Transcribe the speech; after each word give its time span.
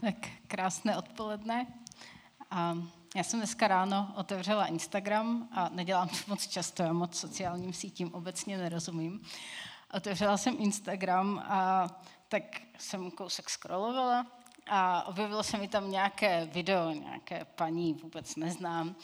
Tak 0.00 0.14
krásné 0.46 0.96
odpoledne. 0.96 1.66
A 2.50 2.76
já 3.16 3.24
jsem 3.24 3.40
dneska 3.40 3.68
ráno 3.68 4.12
otevřela 4.16 4.66
Instagram 4.66 5.48
a 5.52 5.68
nedělám 5.68 6.08
to 6.08 6.16
moc 6.26 6.46
často, 6.46 6.82
já 6.82 6.92
moc 6.92 7.18
sociálním 7.18 7.72
sítím 7.72 8.14
obecně 8.14 8.58
nerozumím. 8.58 9.22
Otevřela 9.94 10.36
jsem 10.36 10.56
Instagram 10.58 11.38
a 11.38 11.86
tak 12.28 12.42
jsem 12.78 13.10
kousek 13.10 13.50
scrollovala 13.50 14.26
a 14.70 15.02
objevilo 15.02 15.42
se 15.42 15.58
mi 15.58 15.68
tam 15.68 15.90
nějaké 15.90 16.44
video, 16.44 16.90
nějaké 16.90 17.44
paní, 17.44 17.94
vůbec 17.94 18.36
neznám, 18.36 18.96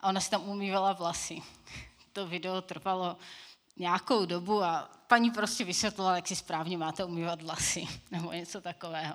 a 0.00 0.08
ona 0.08 0.20
si 0.20 0.30
tam 0.30 0.48
umývala 0.48 0.92
vlasy. 0.92 1.42
To 2.12 2.26
video 2.26 2.62
trvalo 2.62 3.16
nějakou 3.76 4.24
dobu 4.24 4.62
a 4.62 4.90
paní 5.06 5.30
prostě 5.30 5.64
vysvětlila, 5.64 6.16
jak 6.16 6.28
si 6.28 6.36
správně 6.36 6.78
máte 6.78 7.04
umývat 7.04 7.42
vlasy, 7.42 7.88
nebo 8.10 8.32
něco 8.32 8.60
takového. 8.60 9.14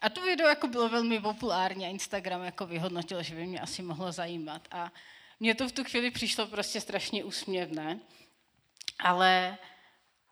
A 0.00 0.08
to 0.08 0.22
video 0.22 0.48
jako 0.48 0.68
bylo 0.68 0.88
velmi 0.88 1.20
populární 1.20 1.86
a 1.86 1.88
Instagram 1.88 2.42
jako 2.42 2.66
vyhodnotil, 2.66 3.22
že 3.22 3.34
by 3.34 3.46
mě 3.46 3.60
asi 3.60 3.82
mohlo 3.82 4.12
zajímat. 4.12 4.68
A 4.70 4.92
mně 5.40 5.54
to 5.54 5.68
v 5.68 5.72
tu 5.72 5.84
chvíli 5.84 6.10
přišlo 6.10 6.46
prostě 6.46 6.80
strašně 6.80 7.24
úsměvné, 7.24 8.00
ale 8.98 9.58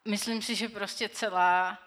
myslím 0.05 0.43
si, 0.43 0.55
že 0.55 0.69
prostě 0.69 1.09
celá 1.09 1.79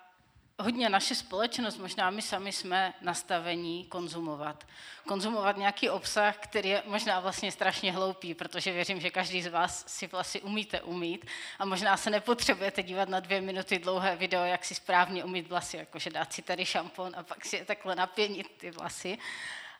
hodně 0.62 0.90
naše 0.90 1.16
společnost, 1.16 1.78
možná 1.78 2.10
my 2.10 2.22
sami 2.22 2.52
jsme 2.52 2.94
nastavení 3.02 3.86
konzumovat. 3.86 4.68
Konzumovat 5.08 5.58
nějaký 5.58 5.90
obsah, 5.90 6.38
který 6.38 6.70
je 6.70 6.84
možná 6.86 7.20
vlastně 7.20 7.52
strašně 7.52 7.92
hloupý, 7.92 8.34
protože 8.34 8.72
věřím, 8.72 9.00
že 9.00 9.10
každý 9.10 9.42
z 9.42 9.48
vás 9.48 9.84
si 9.88 10.08
vlasy 10.08 10.42
umíte 10.42 10.82
umít 10.82 11.26
a 11.60 11.66
možná 11.66 11.98
se 11.98 12.10
nepotřebujete 12.10 12.84
dívat 12.84 13.10
na 13.10 13.20
dvě 13.20 13.42
minuty 13.42 13.80
dlouhé 13.80 14.16
video, 14.16 14.44
jak 14.44 14.66
si 14.66 14.76
správně 14.76 15.24
umít 15.24 15.48
vlasy, 15.48 15.78
jakože 15.78 16.10
dát 16.10 16.34
si 16.34 16.42
tady 16.42 16.66
šampon 16.66 17.14
a 17.18 17.24
pak 17.24 17.46
si 17.46 17.56
je 17.56 17.66
takhle 17.66 17.96
napěnit 17.96 18.52
ty 18.58 18.72
vlasy. 18.72 19.18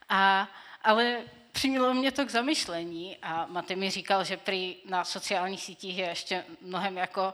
A, 0.10 0.48
ale 0.84 1.22
přimělo 1.52 1.94
mě 1.94 2.12
to 2.12 2.26
k 2.26 2.30
zamyšlení 2.30 3.18
a 3.22 3.46
Maty 3.46 3.76
mi 3.76 3.90
říkal, 3.90 4.24
že 4.24 4.38
prý 4.38 4.76
na 4.86 5.04
sociálních 5.04 5.62
sítích 5.62 5.98
je 5.98 6.06
ještě 6.06 6.46
mnohem 6.62 6.98
jako 6.98 7.34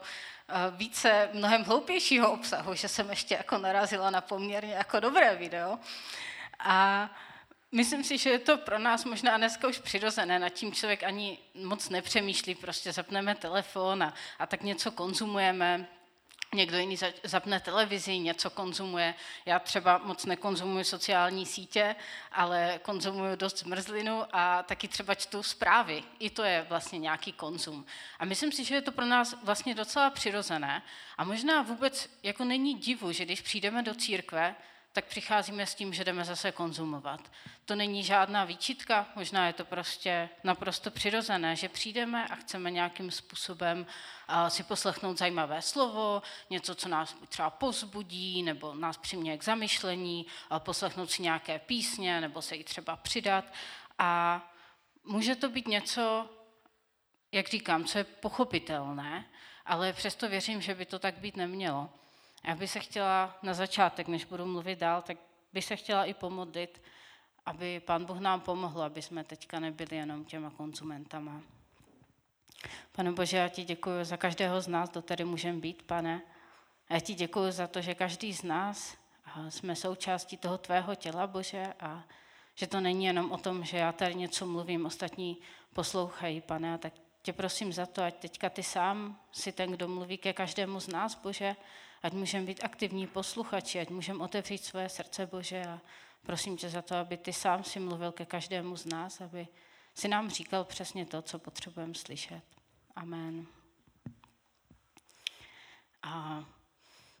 Eh, 0.50 0.70
více, 0.76 1.28
mnohem 1.32 1.64
hloupějšího 1.64 2.32
obsahu, 2.32 2.74
že 2.74 2.88
jsem 2.88 3.10
ještě 3.10 3.34
jako 3.34 3.58
narazila 3.58 4.10
na 4.10 4.20
poměrně 4.20 4.72
jako 4.72 5.00
dobré 5.00 5.36
video. 5.36 5.78
A 6.58 7.10
myslím 7.72 8.04
si, 8.04 8.18
že 8.18 8.30
je 8.30 8.38
to 8.38 8.58
pro 8.58 8.78
nás 8.78 9.04
možná 9.04 9.36
dneska 9.36 9.68
už 9.68 9.78
přirozené, 9.78 10.38
nad 10.38 10.48
tím 10.48 10.72
člověk 10.72 11.02
ani 11.02 11.38
moc 11.54 11.88
nepřemýšlí, 11.88 12.54
prostě 12.54 12.92
zapneme 12.92 13.34
telefon 13.34 14.02
a, 14.02 14.14
a 14.38 14.46
tak 14.46 14.62
něco 14.62 14.90
konzumujeme, 14.90 15.88
někdo 16.54 16.78
jiný 16.78 16.96
zapne 17.24 17.60
televizi, 17.60 18.18
něco 18.18 18.50
konzumuje. 18.50 19.14
Já 19.46 19.58
třeba 19.58 19.98
moc 19.98 20.26
nekonzumuji 20.26 20.84
sociální 20.84 21.46
sítě, 21.46 21.96
ale 22.32 22.80
konzumuju 22.82 23.36
dost 23.36 23.58
zmrzlinu 23.58 24.24
a 24.32 24.62
taky 24.62 24.88
třeba 24.88 25.14
čtu 25.14 25.42
zprávy. 25.42 26.02
I 26.18 26.30
to 26.30 26.42
je 26.42 26.66
vlastně 26.68 26.98
nějaký 26.98 27.32
konzum. 27.32 27.86
A 28.18 28.24
myslím 28.24 28.52
si, 28.52 28.64
že 28.64 28.74
je 28.74 28.82
to 28.82 28.92
pro 28.92 29.06
nás 29.06 29.34
vlastně 29.42 29.74
docela 29.74 30.10
přirozené. 30.10 30.82
A 31.18 31.24
možná 31.24 31.62
vůbec 31.62 32.10
jako 32.22 32.44
není 32.44 32.74
divu, 32.74 33.12
že 33.12 33.24
když 33.24 33.40
přijdeme 33.40 33.82
do 33.82 33.94
církve, 33.94 34.54
tak 34.92 35.04
přicházíme 35.04 35.66
s 35.66 35.74
tím, 35.74 35.94
že 35.94 36.04
jdeme 36.04 36.24
zase 36.24 36.52
konzumovat. 36.52 37.32
To 37.64 37.74
není 37.74 38.04
žádná 38.04 38.44
výčitka, 38.44 39.06
možná 39.14 39.46
je 39.46 39.52
to 39.52 39.64
prostě 39.64 40.28
naprosto 40.44 40.90
přirozené, 40.90 41.56
že 41.56 41.68
přijdeme 41.68 42.28
a 42.28 42.34
chceme 42.34 42.70
nějakým 42.70 43.10
způsobem 43.10 43.86
si 44.48 44.62
poslechnout 44.62 45.18
zajímavé 45.18 45.62
slovo, 45.62 46.22
něco, 46.50 46.74
co 46.74 46.88
nás 46.88 47.16
třeba 47.28 47.50
pozbudí, 47.50 48.42
nebo 48.42 48.74
nás 48.74 48.96
přiměje 48.96 49.38
k 49.38 49.44
zamyšlení, 49.44 50.26
poslechnout 50.58 51.10
si 51.10 51.22
nějaké 51.22 51.58
písně, 51.58 52.20
nebo 52.20 52.42
se 52.42 52.56
jí 52.56 52.64
třeba 52.64 52.96
přidat. 52.96 53.44
A 53.98 54.42
může 55.04 55.36
to 55.36 55.48
být 55.48 55.68
něco, 55.68 56.30
jak 57.32 57.48
říkám, 57.48 57.84
co 57.84 57.98
je 57.98 58.04
pochopitelné, 58.04 59.24
ale 59.66 59.92
přesto 59.92 60.28
věřím, 60.28 60.60
že 60.60 60.74
by 60.74 60.86
to 60.86 60.98
tak 60.98 61.18
být 61.18 61.36
nemělo. 61.36 61.90
Já 62.44 62.54
bych 62.54 62.70
se 62.70 62.80
chtěla 62.80 63.38
na 63.42 63.54
začátek, 63.54 64.08
než 64.08 64.24
budu 64.24 64.46
mluvit 64.46 64.78
dál, 64.78 65.02
tak 65.02 65.16
bych 65.52 65.64
se 65.64 65.76
chtěla 65.76 66.04
i 66.04 66.14
pomodlit, 66.14 66.82
aby 67.46 67.80
Pán 67.80 68.04
Bůh 68.04 68.18
nám 68.18 68.40
pomohl, 68.40 68.82
aby 68.82 69.02
jsme 69.02 69.24
teďka 69.24 69.60
nebyli 69.60 69.96
jenom 69.96 70.24
těma 70.24 70.50
konzumentama. 70.50 71.40
Pane 72.92 73.12
Bože, 73.12 73.36
já 73.36 73.48
ti 73.48 73.64
děkuji 73.64 74.04
za 74.04 74.16
každého 74.16 74.60
z 74.60 74.68
nás, 74.68 74.90
kdo 74.90 75.02
tady 75.02 75.24
můžeme 75.24 75.58
být, 75.58 75.82
pane. 75.82 76.22
A 76.88 76.94
já 76.94 77.00
ti 77.00 77.14
děkuji 77.14 77.50
za 77.50 77.66
to, 77.66 77.80
že 77.80 77.94
každý 77.94 78.34
z 78.34 78.42
nás 78.42 78.96
jsme 79.48 79.76
součástí 79.76 80.36
toho 80.36 80.58
tvého 80.58 80.94
těla, 80.94 81.26
Bože, 81.26 81.74
a 81.80 82.04
že 82.54 82.66
to 82.66 82.80
není 82.80 83.04
jenom 83.04 83.32
o 83.32 83.38
tom, 83.38 83.64
že 83.64 83.76
já 83.76 83.92
tady 83.92 84.14
něco 84.14 84.46
mluvím, 84.46 84.86
ostatní 84.86 85.38
poslouchají, 85.72 86.40
pane, 86.40 86.74
a 86.74 86.78
tak 86.78 86.92
tě 87.22 87.32
prosím 87.32 87.72
za 87.72 87.86
to, 87.86 88.02
ať 88.02 88.14
teďka 88.14 88.50
ty 88.50 88.62
sám 88.62 89.20
si 89.32 89.52
ten, 89.52 89.70
kdo 89.70 89.88
mluví 89.88 90.18
ke 90.18 90.32
každému 90.32 90.80
z 90.80 90.88
nás, 90.88 91.14
Bože, 91.14 91.56
ať 92.02 92.12
můžeme 92.12 92.46
být 92.46 92.64
aktivní 92.64 93.06
posluchači, 93.06 93.80
ať 93.80 93.90
můžeme 93.90 94.24
otevřít 94.24 94.64
své 94.64 94.88
srdce, 94.88 95.26
Bože, 95.26 95.62
a 95.62 95.80
prosím 96.22 96.56
tě 96.56 96.68
za 96.68 96.82
to, 96.82 96.96
aby 96.96 97.16
ty 97.16 97.32
sám 97.32 97.64
si 97.64 97.80
mluvil 97.80 98.12
ke 98.12 98.24
každému 98.24 98.76
z 98.76 98.86
nás, 98.86 99.20
aby 99.20 99.48
si 99.94 100.08
nám 100.08 100.30
říkal 100.30 100.64
přesně 100.64 101.06
to, 101.06 101.22
co 101.22 101.38
potřebujeme 101.38 101.94
slyšet. 101.94 102.42
Amen. 102.96 103.46
A 106.02 106.44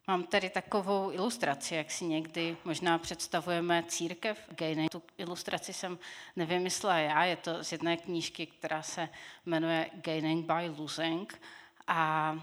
mám 0.06 0.22
tady 0.22 0.50
takovou 0.50 1.12
ilustraci, 1.12 1.74
jak 1.74 1.90
si 1.90 2.04
někdy 2.04 2.56
možná 2.64 2.98
představujeme 2.98 3.84
církev 3.88 4.48
gejnej. 4.50 4.88
Tu 4.88 5.02
ilustraci 5.18 5.72
jsem 5.72 5.98
nevymyslela 6.36 6.98
já, 6.98 7.24
je 7.24 7.36
to 7.36 7.64
z 7.64 7.72
jedné 7.72 7.96
knížky, 7.96 8.46
která 8.46 8.82
se 8.82 9.08
jmenuje 9.46 9.90
Gaining 9.94 10.46
by 10.46 10.68
Losing. 10.68 11.40
A 11.86 12.34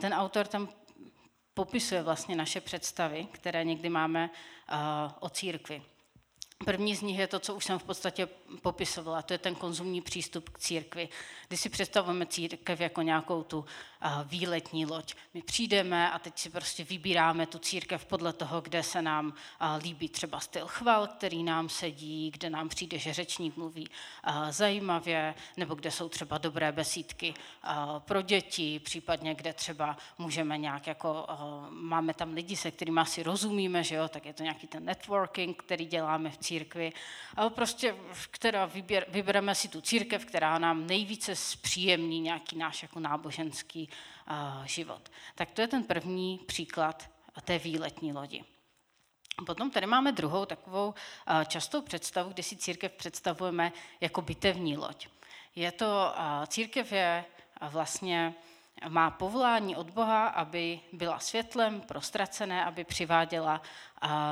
ten 0.00 0.14
autor 0.14 0.46
tam 0.46 0.68
popisuje 1.56 2.02
vlastně 2.02 2.36
naše 2.36 2.60
představy, 2.60 3.26
které 3.32 3.64
někdy 3.64 3.88
máme 3.88 4.30
uh, 4.30 4.78
o 5.20 5.28
církvi. 5.28 5.82
První 6.64 6.96
z 6.96 7.02
nich 7.02 7.18
je 7.18 7.26
to, 7.26 7.38
co 7.38 7.54
už 7.54 7.64
jsem 7.64 7.78
v 7.78 7.84
podstatě 7.84 8.28
popisovala, 8.62 9.22
to 9.22 9.32
je 9.32 9.38
ten 9.38 9.54
konzumní 9.54 10.00
přístup 10.00 10.48
k 10.48 10.58
církvi, 10.58 11.08
kdy 11.48 11.56
si 11.56 11.68
představujeme 11.68 12.26
církev 12.26 12.80
jako 12.80 13.02
nějakou 13.02 13.42
tu 13.42 13.64
výletní 14.24 14.86
loď. 14.86 15.14
My 15.34 15.42
přijdeme 15.42 16.10
a 16.10 16.18
teď 16.18 16.38
si 16.38 16.50
prostě 16.50 16.84
vybíráme 16.84 17.46
tu 17.46 17.58
církev 17.58 18.04
podle 18.04 18.32
toho, 18.32 18.60
kde 18.60 18.82
se 18.82 19.02
nám 19.02 19.34
líbí 19.82 20.08
třeba 20.08 20.40
styl 20.40 20.66
chval, 20.66 21.06
který 21.06 21.42
nám 21.42 21.68
sedí, 21.68 22.30
kde 22.30 22.50
nám 22.50 22.68
přijde, 22.68 22.98
že 22.98 23.12
řečník 23.12 23.56
mluví 23.56 23.88
zajímavě, 24.50 25.34
nebo 25.56 25.74
kde 25.74 25.90
jsou 25.90 26.08
třeba 26.08 26.38
dobré 26.38 26.72
besídky 26.72 27.34
pro 27.98 28.22
děti, 28.22 28.78
případně 28.78 29.34
kde 29.34 29.52
třeba 29.52 29.96
můžeme 30.18 30.58
nějak 30.58 30.86
jako, 30.86 31.26
máme 31.70 32.14
tam 32.14 32.32
lidi, 32.32 32.56
se 32.56 32.70
kterými 32.70 33.00
asi 33.00 33.22
rozumíme, 33.22 33.84
že 33.84 33.94
jo, 33.94 34.08
tak 34.08 34.26
je 34.26 34.32
to 34.32 34.42
nějaký 34.42 34.66
ten 34.66 34.84
networking, 34.84 35.62
který 35.62 35.86
děláme 35.86 36.30
v 36.30 36.38
církvi, 36.46 36.92
ale 37.36 37.50
prostě, 37.50 37.96
která 38.30 38.66
vyběr, 38.66 39.06
vybereme 39.08 39.54
si 39.54 39.68
tu 39.68 39.80
církev, 39.80 40.24
která 40.24 40.58
nám 40.58 40.86
nejvíce 40.86 41.36
zpříjemní 41.36 42.20
nějaký 42.20 42.56
náš 42.56 42.82
jako 42.82 43.00
náboženský 43.00 43.88
uh, 43.88 44.64
život. 44.64 45.10
Tak 45.34 45.50
to 45.50 45.60
je 45.60 45.68
ten 45.68 45.84
první 45.84 46.38
příklad 46.46 47.10
té 47.44 47.58
výletní 47.58 48.12
lodi. 48.12 48.44
Potom 49.46 49.70
tady 49.70 49.86
máme 49.86 50.12
druhou 50.12 50.44
takovou 50.44 50.88
uh, 50.88 51.44
častou 51.44 51.82
představu, 51.82 52.30
kde 52.30 52.42
si 52.42 52.56
církev 52.56 52.92
představujeme 52.92 53.72
jako 54.00 54.22
bitevní 54.22 54.76
loď. 54.76 55.08
Je 55.54 55.72
to, 55.72 55.86
uh, 55.86 56.46
církev 56.46 56.92
je 56.92 57.24
vlastně 57.60 58.34
má 58.88 59.10
povolání 59.10 59.76
od 59.76 59.90
Boha, 59.90 60.26
aby 60.26 60.80
byla 60.92 61.18
světlem 61.18 61.80
pro 61.80 62.00
ztracené, 62.00 62.64
aby 62.64 62.84
přiváděla 62.84 63.62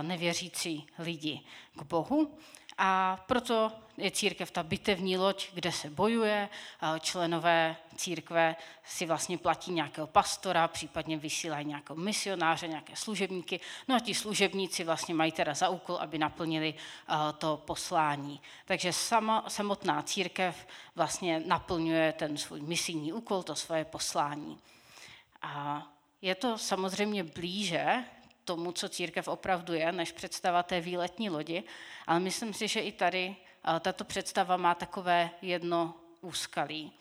nevěřící 0.02 0.86
lidi 0.98 1.40
k 1.76 1.82
Bohu. 1.82 2.38
A 2.78 3.18
proto 3.26 3.72
je 3.96 4.10
církev 4.10 4.50
ta 4.50 4.62
bitevní 4.62 5.16
loď, 5.16 5.48
kde 5.54 5.72
se 5.72 5.90
bojuje. 5.90 6.48
Členové 7.00 7.76
církve 7.96 8.56
si 8.84 9.06
vlastně 9.06 9.38
platí 9.38 9.72
nějakého 9.72 10.06
pastora, 10.06 10.68
případně 10.68 11.16
vysílají 11.16 11.66
nějakého 11.66 11.96
misionáře, 11.96 12.68
nějaké 12.68 12.96
služebníky. 12.96 13.60
No 13.88 13.96
a 13.96 14.00
ti 14.00 14.14
služebníci 14.14 14.84
vlastně 14.84 15.14
mají 15.14 15.32
teda 15.32 15.54
za 15.54 15.68
úkol, 15.68 15.96
aby 15.96 16.18
naplnili 16.18 16.74
to 17.38 17.62
poslání. 17.64 18.40
Takže 18.64 18.92
sama, 18.92 19.44
samotná 19.48 20.02
církev 20.02 20.66
vlastně 20.94 21.42
naplňuje 21.46 22.12
ten 22.12 22.36
svůj 22.36 22.60
misijní 22.60 23.12
úkol, 23.12 23.42
to 23.42 23.54
svoje 23.54 23.84
poslání. 23.84 24.58
A 25.42 25.86
je 26.22 26.34
to 26.34 26.58
samozřejmě 26.58 27.24
blíže 27.24 28.04
tomu, 28.44 28.72
co 28.72 28.88
církev 28.88 29.28
opravdu 29.28 29.74
je, 29.74 29.92
než 29.92 30.12
představa 30.12 30.62
té 30.62 30.80
výletní 30.80 31.30
lodi, 31.30 31.62
ale 32.06 32.20
myslím 32.20 32.54
si, 32.54 32.68
že 32.68 32.80
i 32.80 32.92
tady 32.92 33.36
tato 33.80 34.04
představa 34.04 34.56
má 34.56 34.74
takové 34.74 35.30
jedno 35.42 35.94
úskalí. 36.20 36.92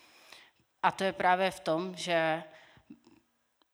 A 0.83 0.91
to 0.91 1.03
je 1.03 1.13
právě 1.13 1.51
v 1.51 1.59
tom, 1.59 1.95
že 1.95 2.43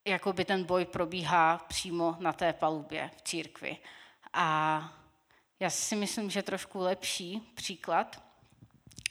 jakoby 0.05 0.45
ten 0.45 0.63
boj 0.63 0.85
probíhá 0.85 1.57
přímo 1.57 2.15
na 2.19 2.33
té 2.33 2.53
palubě 2.53 3.11
v 3.17 3.21
církvi. 3.21 3.77
A 4.33 4.99
Já 5.61 5.69
si 5.69 5.95
myslím, 5.95 6.29
že 6.29 6.43
trošku 6.43 6.79
lepší 6.79 7.51
příklad 7.55 8.23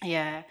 je 0.05 0.45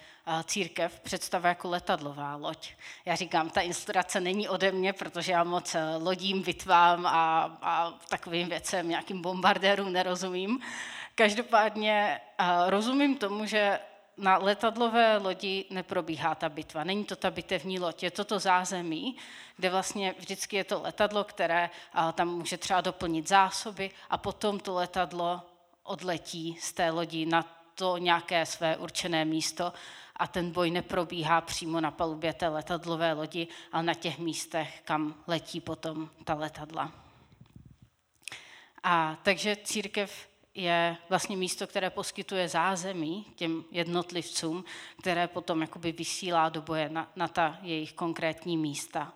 církev 0.44 1.00
představa 1.00 1.50
jako 1.50 1.70
letadlová 1.70 2.36
loď. 2.36 2.70
Já 3.06 3.16
říkám, 3.16 3.50
ta 3.50 3.62
inspirace 3.62 4.22
není 4.22 4.50
ode 4.50 4.72
mě, 4.72 4.94
protože 4.94 5.32
já 5.32 5.44
moc 5.44 5.76
eh, 5.76 5.96
lodím, 5.98 6.42
bitvám 6.42 7.06
a, 7.06 7.58
a 7.62 7.94
takovým 8.10 8.50
věcem, 8.50 8.90
nějakým 8.90 9.22
bombardérům 9.22 9.94
nerozumím. 9.94 10.60
Každopádně 11.16 12.22
eh, 12.38 12.46
rozumím 12.70 13.18
tomu, 13.18 13.46
že 13.46 13.80
na 14.18 14.38
letadlové 14.38 15.18
lodi 15.18 15.66
neprobíhá 15.70 16.36
ta 16.36 16.50
bitva. 16.50 16.84
Není 16.84 17.06
to 17.06 17.16
ta 17.16 17.32
bitevní 17.32 17.80
loď, 17.80 18.04
je 18.04 18.12
to 18.12 18.26
to 18.26 18.40
zázemí, 18.40 19.18
kde 19.56 19.70
vlastně 19.70 20.16
vždycky 20.20 20.56
je 20.56 20.64
to 20.64 20.82
letadlo, 20.82 21.24
které 21.24 21.70
eh, 21.70 22.14
tam 22.14 22.28
může 22.28 22.58
třeba 22.58 22.82
doplnit 22.82 23.28
zásoby 23.28 23.92
a 24.10 24.18
potom 24.18 24.60
to 24.60 24.74
letadlo 24.74 25.42
odletí 25.84 26.58
z 26.62 26.74
té 26.74 26.90
lodi 26.90 27.26
na 27.26 27.58
to 27.78 27.98
nějaké 27.98 28.46
své 28.46 28.78
určené 28.78 29.26
místo 29.26 29.74
a 30.18 30.28
ten 30.28 30.52
boj 30.52 30.72
neprobíhá 30.72 31.42
přímo 31.42 31.82
na 31.82 31.92
palubě 31.92 32.34
té 32.34 32.48
letadlové 32.48 33.14
lodi, 33.14 33.48
ale 33.72 33.84
na 33.84 33.94
těch 33.94 34.20
místech, 34.20 34.82
kam 34.86 35.16
letí 35.28 35.62
potom 35.62 36.10
ta 36.24 36.34
letadla. 36.34 36.92
A 38.84 39.18
takže 39.24 39.56
církev 39.56 40.28
je 40.54 40.98
vlastně 41.10 41.38
místo, 41.38 41.68
které 41.68 41.90
poskytuje 41.90 42.50
zázemí 42.50 43.26
těm 43.36 43.64
jednotlivcům, 43.72 44.64
které 45.02 45.28
potom 45.28 45.62
jakoby 45.62 45.92
vysílá 45.92 46.50
do 46.50 46.62
boje 46.62 46.90
na, 46.90 47.12
na 47.16 47.28
ta 47.28 47.58
jejich 47.62 47.94
konkrétní 47.94 48.58
místa. 48.58 49.14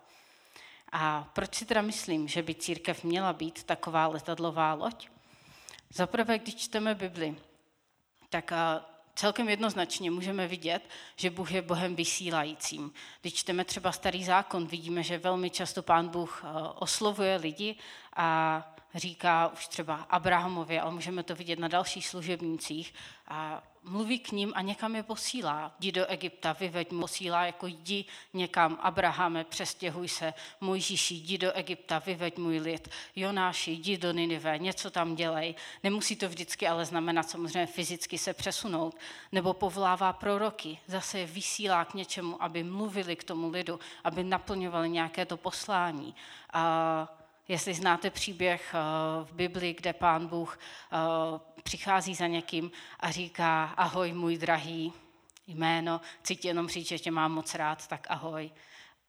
A 0.92 1.30
proč 1.32 1.54
si 1.54 1.64
teda 1.64 1.82
myslím, 1.82 2.28
že 2.28 2.42
by 2.42 2.54
církev 2.54 3.04
měla 3.04 3.32
být 3.32 3.64
taková 3.64 4.06
letadlová 4.06 4.74
loď? 4.74 5.08
Zaprvé, 5.90 6.38
když 6.38 6.54
čteme 6.54 6.94
Bibli, 6.94 7.36
tak 8.28 8.52
celkem 9.14 9.48
jednoznačně 9.48 10.10
můžeme 10.10 10.46
vidět, 10.46 10.82
že 11.16 11.30
Bůh 11.30 11.52
je 11.52 11.62
Bohem 11.62 11.96
vysílajícím. 11.96 12.92
Když 13.20 13.34
čteme 13.34 13.64
třeba 13.64 13.92
Starý 13.92 14.24
zákon, 14.24 14.66
vidíme, 14.66 15.02
že 15.02 15.18
velmi 15.18 15.50
často 15.50 15.82
Pán 15.82 16.08
Bůh 16.08 16.44
oslovuje 16.74 17.36
lidi 17.36 17.76
a 18.16 18.74
říká 18.94 19.48
už 19.48 19.68
třeba 19.68 19.94
Abrahamovi, 19.94 20.80
ale 20.80 20.90
můžeme 20.90 21.22
to 21.22 21.34
vidět 21.34 21.58
na 21.58 21.68
dalších 21.68 22.06
služebnících, 22.06 22.94
a 23.28 23.62
mluví 23.84 24.18
k 24.18 24.32
ním 24.32 24.52
a 24.56 24.62
někam 24.62 24.96
je 24.96 25.02
posílá. 25.02 25.74
Jdi 25.80 25.92
do 25.92 26.06
Egypta, 26.06 26.52
vyveď 26.52 26.90
mu, 26.90 27.00
posílá 27.00 27.46
jako 27.46 27.66
jdi 27.66 28.04
někam, 28.34 28.78
Abrahame, 28.80 29.44
přestěhuj 29.44 30.08
se, 30.08 30.34
Mojžíši, 30.60 31.14
jdi 31.14 31.38
do 31.38 31.52
Egypta, 31.52 31.98
vyveď 31.98 32.38
můj 32.38 32.58
lid, 32.58 32.88
Jonáši, 33.16 33.70
jdi 33.70 33.98
do 33.98 34.12
Ninive, 34.12 34.58
něco 34.58 34.90
tam 34.90 35.14
dělej. 35.14 35.54
Nemusí 35.82 36.16
to 36.16 36.28
vždycky 36.28 36.68
ale 36.68 36.84
znamenat 36.84 37.30
samozřejmě 37.30 37.66
fyzicky 37.66 38.18
se 38.18 38.34
přesunout, 38.34 38.96
nebo 39.32 39.52
povolává 39.52 40.12
proroky, 40.12 40.78
zase 40.86 41.18
je 41.18 41.26
vysílá 41.26 41.84
k 41.84 41.94
něčemu, 41.94 42.42
aby 42.42 42.64
mluvili 42.64 43.16
k 43.16 43.24
tomu 43.24 43.48
lidu, 43.50 43.80
aby 44.04 44.24
naplňovali 44.24 44.90
nějaké 44.90 45.26
to 45.26 45.36
poslání. 45.36 46.14
A 46.52 47.21
Jestli 47.48 47.74
znáte 47.74 48.10
příběh 48.10 48.74
eh, 48.74 48.78
v 49.24 49.32
Bibli, 49.32 49.74
kde 49.74 49.92
pán 49.92 50.26
Bůh 50.26 50.58
eh, 50.58 50.96
přichází 51.62 52.14
za 52.14 52.26
někým 52.26 52.70
a 53.00 53.10
říká, 53.10 53.64
ahoj 53.64 54.12
můj 54.12 54.38
drahý, 54.38 54.92
jméno, 55.46 56.00
chci 56.20 56.36
ti 56.36 56.48
jenom 56.48 56.68
říct, 56.68 56.88
že 56.88 56.98
tě 56.98 57.10
mám 57.10 57.32
moc 57.32 57.54
rád, 57.54 57.86
tak 57.86 58.06
ahoj. 58.10 58.50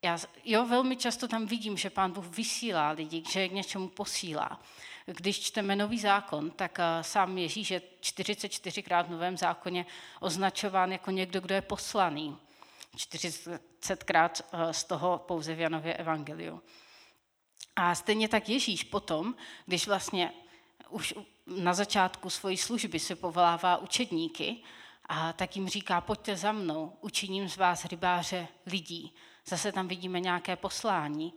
Já, 0.02 0.18
jo, 0.46 0.66
velmi 0.66 0.96
často 0.96 1.28
tam 1.28 1.46
vidím, 1.46 1.78
že 1.78 1.90
pán 1.90 2.12
Bůh 2.12 2.26
vysílá 2.26 2.90
lidi, 2.90 3.24
že 3.32 3.42
je 3.42 3.50
k 3.50 3.54
něčemu 3.54 3.88
posílá. 3.88 4.60
Když 5.06 5.40
čteme 5.40 5.76
nový 5.76 6.00
zákon, 6.00 6.52
tak 6.52 6.80
eh, 6.80 7.04
sám 7.04 7.38
Ježíš 7.38 7.72
je 7.72 7.82
44krát 8.02 9.06
v 9.06 9.12
novém 9.12 9.38
zákoně 9.38 9.86
označován 10.20 10.92
jako 10.92 11.12
někdo, 11.12 11.42
kdo 11.42 11.56
je 11.56 11.62
poslaný. 11.62 12.38
40krát 12.98 14.44
z 14.72 14.84
toho 14.84 15.18
pouze 15.18 15.56
v 15.56 15.60
Janově 15.60 15.94
evangeliu. 15.94 16.62
A 17.76 17.96
stejně 17.96 18.28
tak 18.28 18.50
Ježíš 18.50 18.84
potom, 18.84 19.36
když 19.66 19.88
vlastně 19.88 20.34
už 20.90 21.14
na 21.48 21.74
začátku 21.74 22.30
svojí 22.30 22.58
služby 22.58 23.00
se 23.00 23.16
povolává 23.16 23.78
učedníky, 23.78 24.58
a 25.06 25.34
tak 25.34 25.56
jim 25.56 25.70
říká, 25.70 26.02
pojďte 26.02 26.36
za 26.36 26.52
mnou, 26.52 26.94
učiním 27.02 27.50
z 27.50 27.58
vás 27.58 27.86
rybáře 27.86 28.48
lidí. 28.66 29.14
Zase 29.46 29.72
tam 29.72 29.88
vidíme 29.88 30.20
nějaké 30.20 30.56
poslání. 30.56 31.34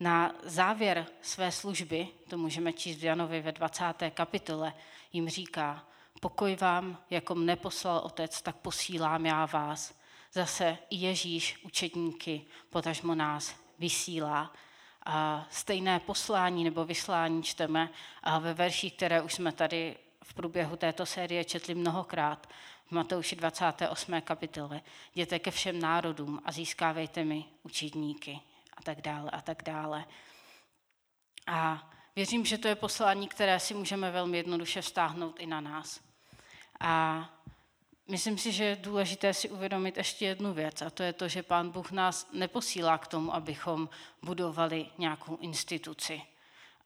Na 0.00 0.34
závěr 0.42 1.06
své 1.22 1.52
služby, 1.52 2.08
to 2.28 2.38
můžeme 2.38 2.72
číst 2.72 2.96
v 2.98 3.04
Janovi 3.04 3.40
ve 3.40 3.52
20. 3.52 3.84
kapitole, 4.14 4.74
jim 5.12 5.28
říká, 5.28 5.84
pokoj 6.20 6.56
vám, 6.56 6.98
jako 7.10 7.34
mne 7.34 7.56
poslal 7.56 7.98
otec, 8.04 8.42
tak 8.42 8.56
posílám 8.56 9.26
já 9.26 9.46
vás. 9.46 9.94
Zase 10.32 10.78
i 10.90 10.96
Ježíš 10.96 11.58
učedníky, 11.64 12.44
potažmo 12.70 13.14
nás, 13.14 13.54
vysílá 13.78 14.52
a 15.06 15.46
stejné 15.50 16.00
poslání 16.00 16.64
nebo 16.64 16.84
vyslání 16.84 17.42
čteme 17.42 17.90
ve 18.40 18.54
verších, 18.54 18.94
které 18.94 19.22
už 19.22 19.34
jsme 19.34 19.52
tady 19.52 19.96
v 20.24 20.34
průběhu 20.34 20.76
této 20.76 21.06
série 21.06 21.44
četli 21.44 21.74
mnohokrát 21.74 22.46
v 22.86 22.92
Matouši 22.92 23.36
28. 23.36 24.20
kapitole. 24.20 24.80
Jděte 25.14 25.38
ke 25.38 25.50
všem 25.50 25.80
národům 25.80 26.42
a 26.44 26.52
získávejte 26.52 27.24
mi 27.24 27.44
učedníky 27.62 28.40
a 28.76 28.82
tak 28.82 29.00
dále 29.00 29.30
a 29.30 29.40
tak 29.40 29.62
dále. 29.62 30.04
A 31.46 31.90
věřím, 32.16 32.44
že 32.44 32.58
to 32.58 32.68
je 32.68 32.74
poslání, 32.74 33.28
které 33.28 33.60
si 33.60 33.74
můžeme 33.74 34.10
velmi 34.10 34.36
jednoduše 34.36 34.82
vztáhnout 34.82 35.40
i 35.40 35.46
na 35.46 35.60
nás. 35.60 36.00
A 36.80 37.24
Myslím 38.10 38.38
si, 38.38 38.52
že 38.52 38.64
je 38.64 38.76
důležité 38.76 39.34
si 39.34 39.50
uvědomit 39.50 39.96
ještě 39.96 40.24
jednu 40.24 40.54
věc, 40.54 40.82
a 40.82 40.90
to 40.90 41.02
je 41.02 41.12
to, 41.12 41.28
že 41.28 41.42
Pán 41.42 41.70
Bůh 41.70 41.90
nás 41.90 42.28
neposílá 42.32 42.98
k 42.98 43.06
tomu, 43.06 43.34
abychom 43.34 43.88
budovali 44.22 44.86
nějakou 44.98 45.36
instituci, 45.36 46.22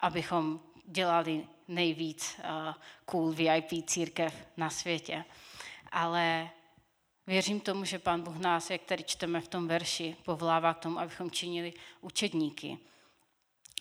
abychom 0.01 0.61
dělali 0.85 1.47
nejvíc 1.69 2.37
uh, 2.39 2.75
cool 3.05 3.33
VIP 3.33 3.87
církev 3.87 4.47
na 4.57 4.71
světě. 4.71 5.25
Ale 5.93 6.51
věřím 7.27 7.61
tomu, 7.61 7.85
že 7.85 7.99
Pán 7.99 8.23
Bůh 8.23 8.37
nás, 8.37 8.71
jak 8.71 8.83
tady 8.83 9.05
čteme 9.05 9.41
v 9.41 9.49
tom 9.49 9.69
verši, 9.69 10.17
povolává 10.25 10.75
k 10.75 10.79
tomu, 10.79 10.99
abychom 10.99 11.31
činili 11.31 11.73
učedníky. 12.01 12.79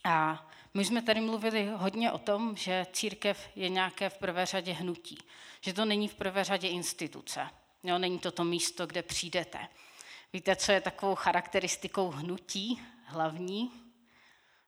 A 0.03 0.47
my 0.73 0.85
jsme 0.85 1.01
tady 1.01 1.21
mluvili 1.21 1.69
hodně 1.75 2.11
o 2.11 2.17
tom, 2.17 2.55
že 2.55 2.87
církev 2.93 3.49
je 3.55 3.69
nějaké 3.69 4.09
v 4.09 4.17
prvé 4.17 4.45
řadě 4.45 4.73
hnutí, 4.73 5.17
že 5.62 5.74
to 5.74 5.86
není 5.86 6.07
v 6.07 6.15
prvé 6.15 6.43
řadě 6.43 6.67
instituce, 6.67 7.50
jo, 7.83 7.98
není 7.98 8.19
to 8.19 8.31
to 8.31 8.43
místo, 8.43 8.88
kde 8.88 9.03
přijdete. 9.03 9.67
Víte, 10.33 10.55
co 10.55 10.71
je 10.71 10.81
takovou 10.81 11.15
charakteristikou 11.15 12.09
hnutí 12.09 12.81
hlavní? 13.05 13.71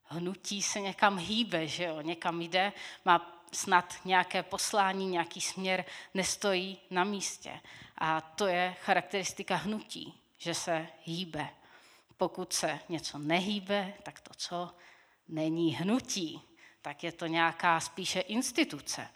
Hnutí 0.04 0.62
se 0.62 0.80
někam 0.80 1.18
hýbe, 1.18 1.68
že 1.68 1.84
jo, 1.84 2.02
někam 2.02 2.42
jde, 2.42 2.74
má 3.06 3.44
snad 3.52 3.94
nějaké 4.06 4.44
poslání, 4.44 5.08
nějaký 5.08 5.42
směr, 5.42 5.86
nestojí 6.14 6.78
na 6.90 7.04
místě. 7.04 7.60
A 7.98 8.22
to 8.22 8.48
je 8.48 8.76
charakteristika 8.82 9.56
hnutí, 9.56 10.14
že 10.38 10.54
se 10.54 10.88
hýbe. 11.04 11.50
Pokud 12.18 12.54
se 12.54 12.80
něco 12.90 13.18
nehýbe, 13.18 13.94
tak 14.04 14.20
to 14.20 14.34
co? 14.38 14.76
Není 15.28 15.76
hnutí, 15.76 16.42
tak 16.82 17.04
je 17.04 17.12
to 17.12 17.26
nějaká 17.26 17.80
spíše 17.80 18.20
instituce. 18.20 19.08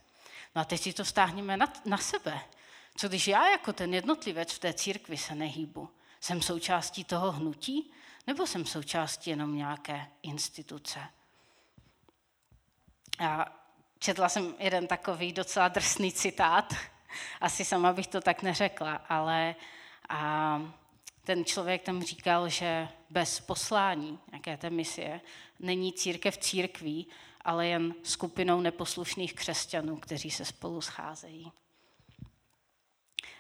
No 0.56 0.62
a 0.62 0.66
teď 0.66 0.82
si 0.82 0.94
to 0.94 1.06
stáhneme 1.06 1.58
na, 1.58 1.74
na 1.86 1.98
sebe. 1.98 2.42
Co 2.96 3.08
když 3.08 3.28
já 3.28 3.50
jako 3.50 3.74
ten 3.74 3.94
jednotlivec 3.94 4.54
v 4.54 4.60
té 4.60 4.74
církvi 4.74 5.18
se 5.18 5.36
nehýbu? 5.36 5.90
Jsem 6.20 6.42
součástí 6.42 7.04
toho 7.04 7.32
hnutí? 7.32 7.92
Nebo 8.28 8.48
jsem 8.48 8.66
součástí 8.66 9.30
jenom 9.30 9.56
nějaké 9.56 10.08
instituce? 10.22 11.00
A 13.20 13.60
četla 14.00 14.30
jsem 14.30 14.56
jeden 14.60 14.88
takový 14.88 15.34
docela 15.34 15.68
drsný 15.68 16.14
citát. 16.14 16.74
Asi 17.42 17.66
sama 17.66 17.94
bych 17.94 18.08
to 18.08 18.22
tak 18.22 18.42
neřekla, 18.42 18.94
ale 19.10 19.56
a 20.10 20.62
ten 21.30 21.46
člověk 21.46 21.82
tam 21.82 22.04
říkal, 22.04 22.50
že 22.50 22.88
bez 23.10 23.40
poslání 23.40 24.20
nějaké 24.32 24.58
té 24.58 24.70
misie 24.70 25.22
není 25.60 25.94
církev 25.94 26.38
církví, 26.38 27.08
ale 27.42 27.68
jen 27.68 27.94
skupinou 28.04 28.62
neposlušných 28.62 29.34
křesťanů, 29.34 29.98
kteří 29.98 30.32
se 30.32 30.46
spolu 30.46 30.82
scházejí. 30.82 31.52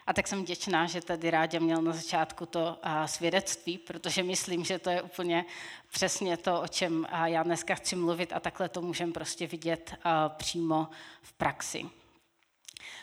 A 0.07 0.13
tak 0.13 0.27
jsem 0.27 0.45
děčná, 0.45 0.85
že 0.85 1.01
tady 1.01 1.29
Rádě 1.29 1.59
měl 1.59 1.81
na 1.81 1.91
začátku 1.91 2.45
to 2.45 2.77
svědectví, 3.05 3.77
protože 3.77 4.23
myslím, 4.23 4.65
že 4.65 4.79
to 4.79 4.89
je 4.89 5.01
úplně 5.01 5.45
přesně 5.91 6.37
to, 6.37 6.61
o 6.61 6.67
čem 6.67 7.07
já 7.25 7.43
dneska 7.43 7.75
chci 7.75 7.95
mluvit 7.95 8.33
a 8.33 8.39
takhle 8.39 8.69
to 8.69 8.81
můžeme 8.81 9.11
prostě 9.11 9.47
vidět 9.47 9.95
přímo 10.37 10.87
v 11.21 11.33
praxi. 11.33 11.89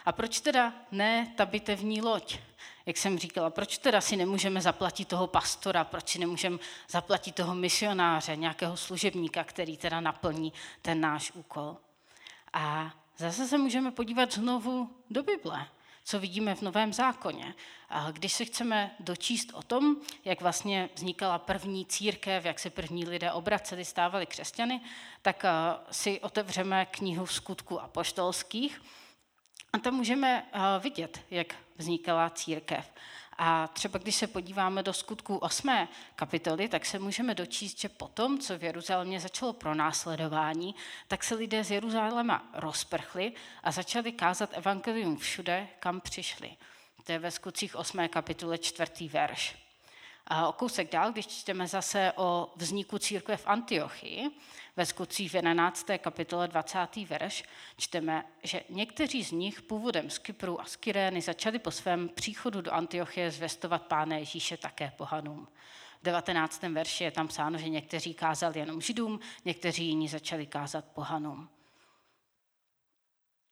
A 0.05 0.13
proč 0.13 0.41
teda 0.41 0.73
ne 0.93 1.33
ta 1.37 1.47
bitevní 1.47 2.03
loď? 2.03 2.39
Jak 2.87 2.97
jsem 2.97 3.19
říkala, 3.19 3.51
proč 3.51 3.79
teda 3.79 4.01
si 4.01 4.17
nemůžeme 4.17 4.61
zaplatit 4.61 5.09
toho 5.09 5.27
pastora, 5.27 5.85
proč 5.85 6.09
si 6.09 6.19
nemůžeme 6.19 6.59
zaplatit 6.89 7.35
toho 7.35 7.55
misionáře, 7.55 8.37
nějakého 8.37 8.77
služebníka, 8.77 9.45
který 9.45 9.77
teda 9.77 10.01
naplní 10.01 10.53
ten 10.83 11.01
náš 11.01 11.33
úkol? 11.33 11.77
A 12.53 12.95
zase 13.17 13.49
se 13.49 13.59
můžeme 13.59 13.91
podívat 13.91 14.33
znovu 14.33 14.91
do 15.11 15.23
Bible, 15.23 15.69
co 16.05 16.21
vidíme 16.21 16.55
v 16.55 16.63
Novém 16.63 16.93
zákoně. 16.93 17.55
A 17.89 18.11
když 18.11 18.33
se 18.33 18.45
chceme 18.45 18.95
dočíst 19.01 19.51
o 19.55 19.63
tom, 19.63 19.97
jak 20.25 20.41
vlastně 20.41 20.91
vznikala 20.95 21.39
první 21.39 21.87
církev, 21.87 22.45
jak 22.45 22.59
se 22.59 22.71
první 22.71 23.05
lidé 23.05 23.33
obraceli, 23.33 23.85
stávali 23.85 24.27
křesťany, 24.27 24.81
tak 25.23 25.45
si 25.91 26.21
otevřeme 26.21 26.87
knihu 26.87 27.27
skutku 27.27 27.81
apoštolských 27.81 28.83
a 29.77 29.79
tam 29.79 29.95
můžeme 29.95 30.47
vidět, 30.81 31.21
jak 31.31 31.55
vznikala 31.77 32.31
církev. 32.31 32.93
A 33.39 33.69
třeba 33.69 33.99
když 33.99 34.15
se 34.15 34.27
podíváme 34.27 34.83
do 34.83 34.93
skutku 34.93 35.37
8. 35.37 35.89
kapitoly, 36.15 36.69
tak 36.69 36.87
se 36.87 36.99
můžeme 36.99 37.35
dočíst, 37.35 37.81
že 37.81 37.89
potom, 37.89 38.39
co 38.39 38.59
v 38.59 38.65
Jeruzalémě 38.65 39.21
začalo 39.21 39.53
pronásledování, 39.53 40.75
tak 41.09 41.25
se 41.25 41.35
lidé 41.35 41.65
z 41.65 41.71
Jeruzaléma 41.71 42.51
rozprchli 42.53 43.33
a 43.63 43.71
začali 43.71 44.13
kázat 44.13 44.51
evangelium 44.53 45.17
všude, 45.17 45.69
kam 45.81 46.01
přišli. 46.01 46.57
To 47.05 47.13
je 47.13 47.19
ve 47.19 47.31
skutcích 47.31 47.77
8. 47.77 48.09
kapitole 48.09 48.59
4. 48.59 49.09
verš. 49.09 49.66
A 50.27 50.49
o 50.49 50.53
kousek 50.53 50.93
dál, 50.93 51.13
když 51.13 51.27
čteme 51.27 51.67
zase 51.67 52.13
o 52.17 52.53
vzniku 52.57 52.99
církve 52.99 53.37
v 53.37 53.47
Antiochii, 53.47 54.31
ve 54.77 54.87
skutcích 54.87 55.31
v 55.31 55.35
11. 55.35 55.87
kapitole 55.99 56.49
20. 56.49 56.97
verš, 56.97 57.45
čteme, 57.77 58.25
že 58.43 58.63
někteří 58.69 59.25
z 59.25 59.33
nich 59.33 59.63
původem 59.63 60.11
z 60.11 60.19
Kypru 60.19 60.61
a 60.61 60.65
z 60.65 60.77
Kyrény 60.77 61.21
začali 61.21 61.59
po 61.59 61.71
svém 61.71 62.09
příchodu 62.09 62.61
do 62.61 62.73
Antiochie 62.73 63.31
zvestovat 63.31 63.83
Pána 63.83 64.17
Ježíše 64.17 64.57
také 64.57 64.93
pohanům. 64.97 65.49
V 66.01 66.05
19. 66.05 66.63
verši 66.63 67.05
je 67.05 67.11
tam 67.11 67.29
psáno, 67.29 67.59
že 67.59 67.69
někteří 67.69 68.15
kázali 68.15 68.59
jenom 68.59 68.81
židům, 68.81 69.21
někteří 69.45 69.87
jiní 69.87 70.09
začali 70.09 70.47
kázat 70.47 70.85
pohanům. 70.85 71.49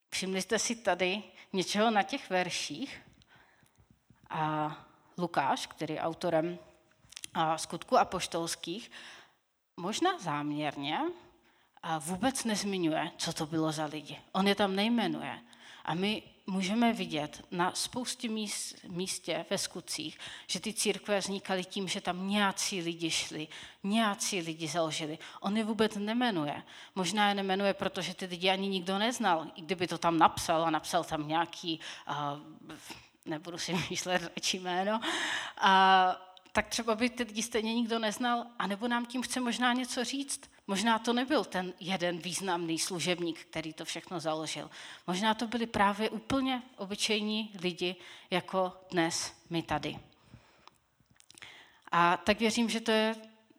Všimli 0.09 0.41
jste 0.41 0.59
si 0.59 0.75
tady 0.75 1.23
něčeho 1.53 1.91
na 1.91 2.03
těch 2.03 2.29
verších? 2.29 3.01
A 4.29 4.84
Lukáš, 5.17 5.67
který 5.67 5.93
je 5.93 6.01
autorem 6.01 6.59
skutku 7.55 7.97
apoštolských, 7.97 8.91
možná 9.77 10.19
záměrně 10.19 10.99
vůbec 11.99 12.43
nezmiňuje, 12.43 13.11
co 13.17 13.33
to 13.33 13.45
bylo 13.45 13.71
za 13.71 13.85
lidi. 13.85 14.19
On 14.31 14.47
je 14.47 14.55
tam 14.55 14.75
nejmenuje. 14.75 15.39
A 15.85 15.93
my 15.93 16.23
můžeme 16.47 16.93
vidět 16.93 17.45
na 17.51 17.71
spoustě 17.71 18.29
míst, 18.29 18.75
místě 18.87 19.45
ve 19.49 19.57
skutcích, 19.57 20.19
že 20.47 20.59
ty 20.59 20.73
církve 20.73 21.19
vznikaly 21.19 21.63
tím, 21.63 21.87
že 21.87 22.01
tam 22.01 22.27
nějací 22.27 22.81
lidi 22.81 23.11
šli, 23.11 23.47
nějací 23.83 24.41
lidi 24.41 24.67
založili. 24.67 25.17
On 25.39 25.57
je 25.57 25.63
vůbec 25.63 25.95
nemenuje. 25.95 26.63
Možná 26.95 27.29
je 27.29 27.35
nemenuje, 27.35 27.73
protože 27.73 28.13
ty 28.13 28.25
lidi 28.25 28.49
ani 28.49 28.67
nikdo 28.67 28.97
neznal. 28.99 29.47
I 29.55 29.61
kdyby 29.61 29.87
to 29.87 29.97
tam 29.97 30.17
napsal 30.17 30.65
a 30.65 30.69
napsal 30.69 31.03
tam 31.03 31.27
nějaký, 31.27 31.79
uh, 32.09 32.15
nebudu 33.25 33.57
si 33.57 33.73
myslet 33.89 34.21
radši 34.35 34.59
jméno, 34.59 34.99
uh, 34.99 35.69
tak 36.55 36.67
třeba 36.67 36.95
by 36.95 37.09
ty 37.09 37.23
lidi 37.23 37.43
stejně 37.43 37.73
nikdo 37.73 37.99
neznal, 37.99 38.45
anebo 38.59 38.87
nám 38.87 39.05
tím 39.05 39.21
chce 39.21 39.39
možná 39.39 39.73
něco 39.73 40.03
říct. 40.03 40.41
Možná 40.67 40.99
to 40.99 41.13
nebyl 41.13 41.43
ten 41.43 41.73
jeden 41.79 42.17
významný 42.17 42.79
služebník, 42.79 43.39
který 43.39 43.73
to 43.73 43.85
všechno 43.85 44.19
založil. 44.19 44.69
Možná 45.07 45.33
to 45.33 45.47
byli 45.47 45.67
právě 45.67 46.09
úplně 46.09 46.61
obyčejní 46.77 47.51
lidi, 47.61 47.95
jako 48.31 48.73
dnes 48.91 49.33
my 49.49 49.63
tady. 49.63 49.99
A 51.91 52.17
tak 52.17 52.39
věřím, 52.39 52.69
že 52.69 52.79
to 52.79 52.91
je 52.91 53.15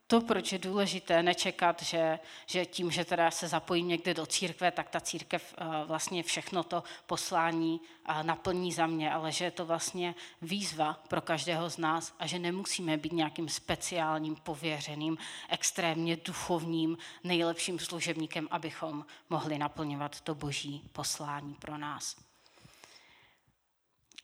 to, 0.07 0.21
proč 0.21 0.53
je 0.53 0.59
důležité 0.59 1.23
nečekat, 1.23 1.83
že, 1.83 2.19
že 2.47 2.67
tím, 2.67 2.91
že 2.91 3.05
teda 3.05 3.31
se 3.31 3.49
zapojím 3.49 3.89
někde 3.89 4.15
do 4.15 4.27
církve, 4.27 4.71
tak 4.71 4.89
ta 4.89 5.01
církev 5.01 5.55
eh, 5.59 5.65
vlastně 5.87 6.23
všechno 6.23 6.63
to 6.63 6.83
poslání 7.07 7.81
eh, 8.09 8.23
naplní 8.23 8.73
za 8.73 8.87
mě, 8.87 9.13
ale 9.13 9.33
že 9.33 9.45
je 9.45 9.51
to 9.51 9.67
vlastně 9.67 10.15
výzva 10.43 11.01
pro 11.09 11.21
každého 11.21 11.71
z 11.71 11.79
nás 11.79 12.15
a 12.19 12.27
že 12.27 12.39
nemusíme 12.39 12.97
být 12.97 13.13
nějakým 13.13 13.49
speciálním, 13.49 14.37
pověřeným, 14.37 15.19
extrémně 15.49 16.17
duchovním, 16.17 16.99
nejlepším 17.25 17.79
služebníkem, 17.79 18.49
abychom 18.51 19.07
mohli 19.31 19.59
naplňovat 19.59 20.21
to 20.21 20.35
boží 20.35 20.83
poslání 20.93 21.55
pro 21.55 21.79
nás. 21.79 22.17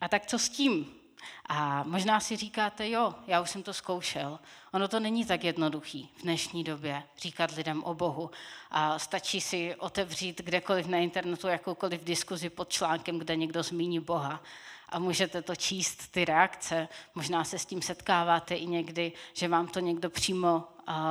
A 0.01 0.09
tak 0.09 0.27
co 0.27 0.39
s 0.39 0.49
tím? 0.49 1.02
A 1.47 1.83
možná 1.83 2.21
si 2.21 2.37
říkáte, 2.37 2.91
jo, 2.91 3.15
já 3.27 3.41
už 3.41 3.51
jsem 3.51 3.63
to 3.63 3.73
zkoušel. 3.73 4.39
Ono 4.73 4.89
to 4.89 5.01
není 5.01 5.25
tak 5.25 5.45
jednoduchý 5.45 6.11
v 6.17 6.23
dnešní 6.23 6.65
době 6.65 7.03
říkat 7.19 7.51
lidem 7.51 7.85
o 7.85 7.95
Bohu. 7.95 8.31
A 8.71 8.99
stačí 8.99 9.41
si 9.41 9.75
otevřít 9.75 10.41
kdekoliv 10.41 10.87
na 10.87 10.99
internetu 10.99 11.49
jakoukoliv 11.49 12.05
diskuzi 12.05 12.51
pod 12.51 12.69
článkem, 12.69 13.19
kde 13.19 13.37
někdo 13.37 13.63
zmíní 13.63 14.01
Boha. 14.01 14.43
A 14.89 14.99
můžete 14.99 15.43
to 15.43 15.57
číst, 15.57 16.13
ty 16.13 16.25
reakce. 16.25 16.89
Možná 17.15 17.45
se 17.45 17.59
s 17.59 17.67
tím 17.67 17.83
setkáváte 17.83 18.55
i 18.55 18.67
někdy, 18.67 19.13
že 19.33 19.49
vám 19.49 19.69
to 19.69 19.81
někdo 19.81 20.11
přímo 20.11 20.69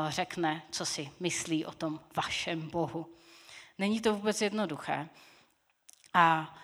řekne, 0.10 0.64
co 0.72 0.86
si 0.86 1.12
myslí 1.20 1.66
o 1.66 1.72
tom 1.72 2.00
vašem 2.16 2.70
Bohu. 2.70 3.06
Není 3.78 4.02
to 4.02 4.16
vůbec 4.16 4.42
jednoduché. 4.42 5.10
A 6.14 6.56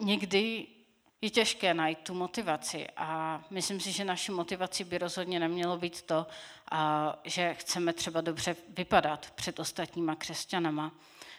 někdy 0.00 0.66
je 1.22 1.30
těžké 1.30 1.74
najít 1.74 1.98
tu 1.98 2.14
motivaci 2.14 2.88
a 2.96 3.40
myslím 3.50 3.80
si, 3.80 3.92
že 3.92 4.04
naší 4.04 4.32
motivací 4.32 4.84
by 4.84 4.98
rozhodně 4.98 5.40
nemělo 5.40 5.78
být 5.78 6.02
to, 6.02 6.26
že 7.24 7.54
chceme 7.54 7.92
třeba 7.92 8.20
dobře 8.20 8.56
vypadat 8.68 9.30
před 9.34 9.58
ostatníma 9.58 10.14
křesťanama, 10.14 10.92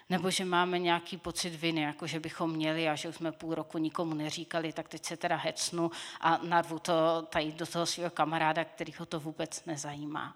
nebo 0.10 0.32
že 0.32 0.46
máme 0.46 0.80
nějaký 0.80 1.18
pocit 1.18 1.50
viny, 1.50 1.82
jako 1.82 2.08
že 2.08 2.20
bychom 2.20 2.52
měli 2.52 2.90
a 2.90 2.96
že 2.96 3.14
jsme 3.14 3.32
půl 3.32 3.56
roku 3.56 3.78
nikomu 3.78 4.14
neříkali, 4.14 4.74
tak 4.74 4.90
teď 4.90 5.06
se 5.06 5.18
teda 5.18 5.36
hecnu 5.36 5.92
a 6.22 6.38
narvu 6.38 6.80
to 6.80 7.22
tady 7.30 7.52
do 7.52 7.66
toho 7.66 7.86
svého 7.86 8.10
kamaráda, 8.10 8.66
který 8.66 8.94
ho 9.00 9.06
to 9.06 9.20
vůbec 9.20 9.66
nezajímá. 9.66 10.36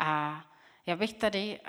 A 0.00 0.44
já 0.86 0.96
bych 0.96 1.12
tady 1.12 1.60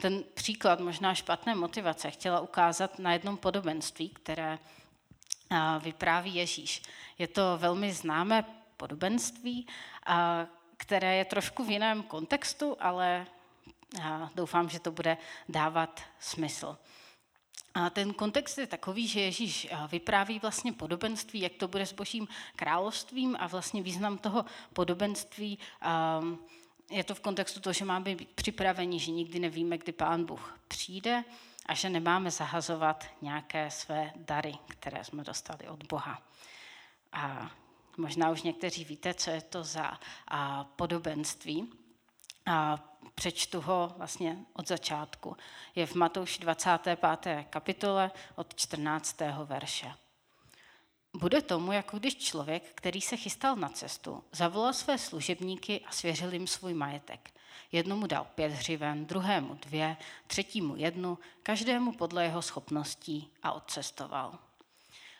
ten 0.00 0.24
příklad 0.34 0.80
možná 0.80 1.14
špatné 1.14 1.54
motivace 1.54 2.10
chtěla 2.10 2.40
ukázat 2.40 2.98
na 2.98 3.12
jednom 3.12 3.36
podobenství, 3.36 4.08
které 4.08 4.58
vypráví 5.78 6.34
Ježíš. 6.34 6.82
Je 7.18 7.28
to 7.28 7.58
velmi 7.58 7.92
známé 7.92 8.44
podobenství, 8.76 9.66
které 10.76 11.16
je 11.16 11.24
trošku 11.24 11.64
v 11.64 11.70
jiném 11.70 12.02
kontextu, 12.02 12.76
ale 12.80 13.26
doufám, 14.34 14.68
že 14.68 14.80
to 14.80 14.90
bude 14.90 15.16
dávat 15.48 16.00
smysl. 16.20 16.78
A 17.74 17.90
ten 17.90 18.14
kontext 18.14 18.58
je 18.58 18.66
takový, 18.66 19.08
že 19.08 19.20
Ježíš 19.20 19.68
vypráví 19.90 20.38
vlastně 20.38 20.72
podobenství, 20.72 21.40
jak 21.40 21.52
to 21.52 21.68
bude 21.68 21.86
s 21.86 21.92
božím 21.92 22.28
královstvím 22.56 23.36
a 23.40 23.46
vlastně 23.46 23.82
význam 23.82 24.18
toho 24.18 24.44
podobenství 24.72 25.58
je 26.90 27.04
to 27.04 27.14
v 27.14 27.20
kontextu 27.20 27.60
toho, 27.60 27.72
že 27.72 27.84
máme 27.84 28.14
být 28.14 28.28
připraveni, 28.28 28.98
že 28.98 29.10
nikdy 29.10 29.38
nevíme, 29.38 29.78
kdy 29.78 29.92
pán 29.92 30.24
Bůh 30.24 30.60
přijde 30.68 31.24
a 31.70 31.74
že 31.74 31.90
nemáme 31.90 32.30
zahazovat 32.30 33.04
nějaké 33.22 33.70
své 33.70 34.12
dary, 34.16 34.54
které 34.68 35.04
jsme 35.04 35.24
dostali 35.24 35.68
od 35.68 35.86
Boha. 35.86 36.22
A 37.12 37.50
možná 37.96 38.30
už 38.30 38.42
někteří 38.42 38.84
víte, 38.84 39.14
co 39.14 39.30
je 39.30 39.40
to 39.40 39.64
za 39.64 39.98
a, 40.28 40.64
podobenství. 40.64 41.72
A 42.46 42.78
přečtu 43.14 43.60
ho 43.60 43.94
vlastně 43.96 44.38
od 44.52 44.68
začátku. 44.68 45.36
Je 45.74 45.86
v 45.86 45.94
Matouš 45.94 46.38
25. 46.38 46.98
kapitole 47.50 48.10
od 48.34 48.54
14. 48.54 49.20
verše. 49.44 49.94
Bude 51.16 51.42
tomu, 51.42 51.72
jako 51.72 51.98
když 51.98 52.16
člověk, 52.16 52.72
který 52.74 53.00
se 53.00 53.16
chystal 53.16 53.56
na 53.56 53.68
cestu, 53.68 54.24
zavolal 54.32 54.72
své 54.72 54.98
služebníky 54.98 55.80
a 55.86 55.92
svěřil 55.92 56.32
jim 56.32 56.46
svůj 56.46 56.74
majetek. 56.74 57.30
Jednomu 57.72 58.06
dal 58.06 58.26
pět 58.34 58.52
hřiven, 58.52 59.06
druhému 59.06 59.54
dvě, 59.54 59.96
třetímu 60.26 60.76
jednu, 60.76 61.18
každému 61.42 61.92
podle 61.92 62.24
jeho 62.24 62.42
schopností 62.42 63.30
a 63.42 63.52
odcestoval. 63.52 64.38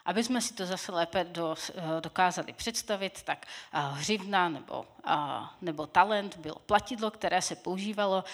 Aby 0.05 0.25
jsme 0.25 0.41
si 0.41 0.55
to 0.55 0.67
zase 0.67 0.93
lépe 0.93 1.25
do, 1.25 1.55
eh, 1.75 2.01
dokázali 2.01 2.53
představit, 2.53 3.23
tak 3.23 3.47
eh, 3.73 3.81
hřivna 3.93 4.49
nebo, 4.49 4.87
eh, 5.07 5.15
nebo 5.61 5.87
talent 5.87 6.37
bylo 6.37 6.55
platidlo, 6.55 7.11
které 7.11 7.43
se 7.43 7.57
používalo. 7.57 8.25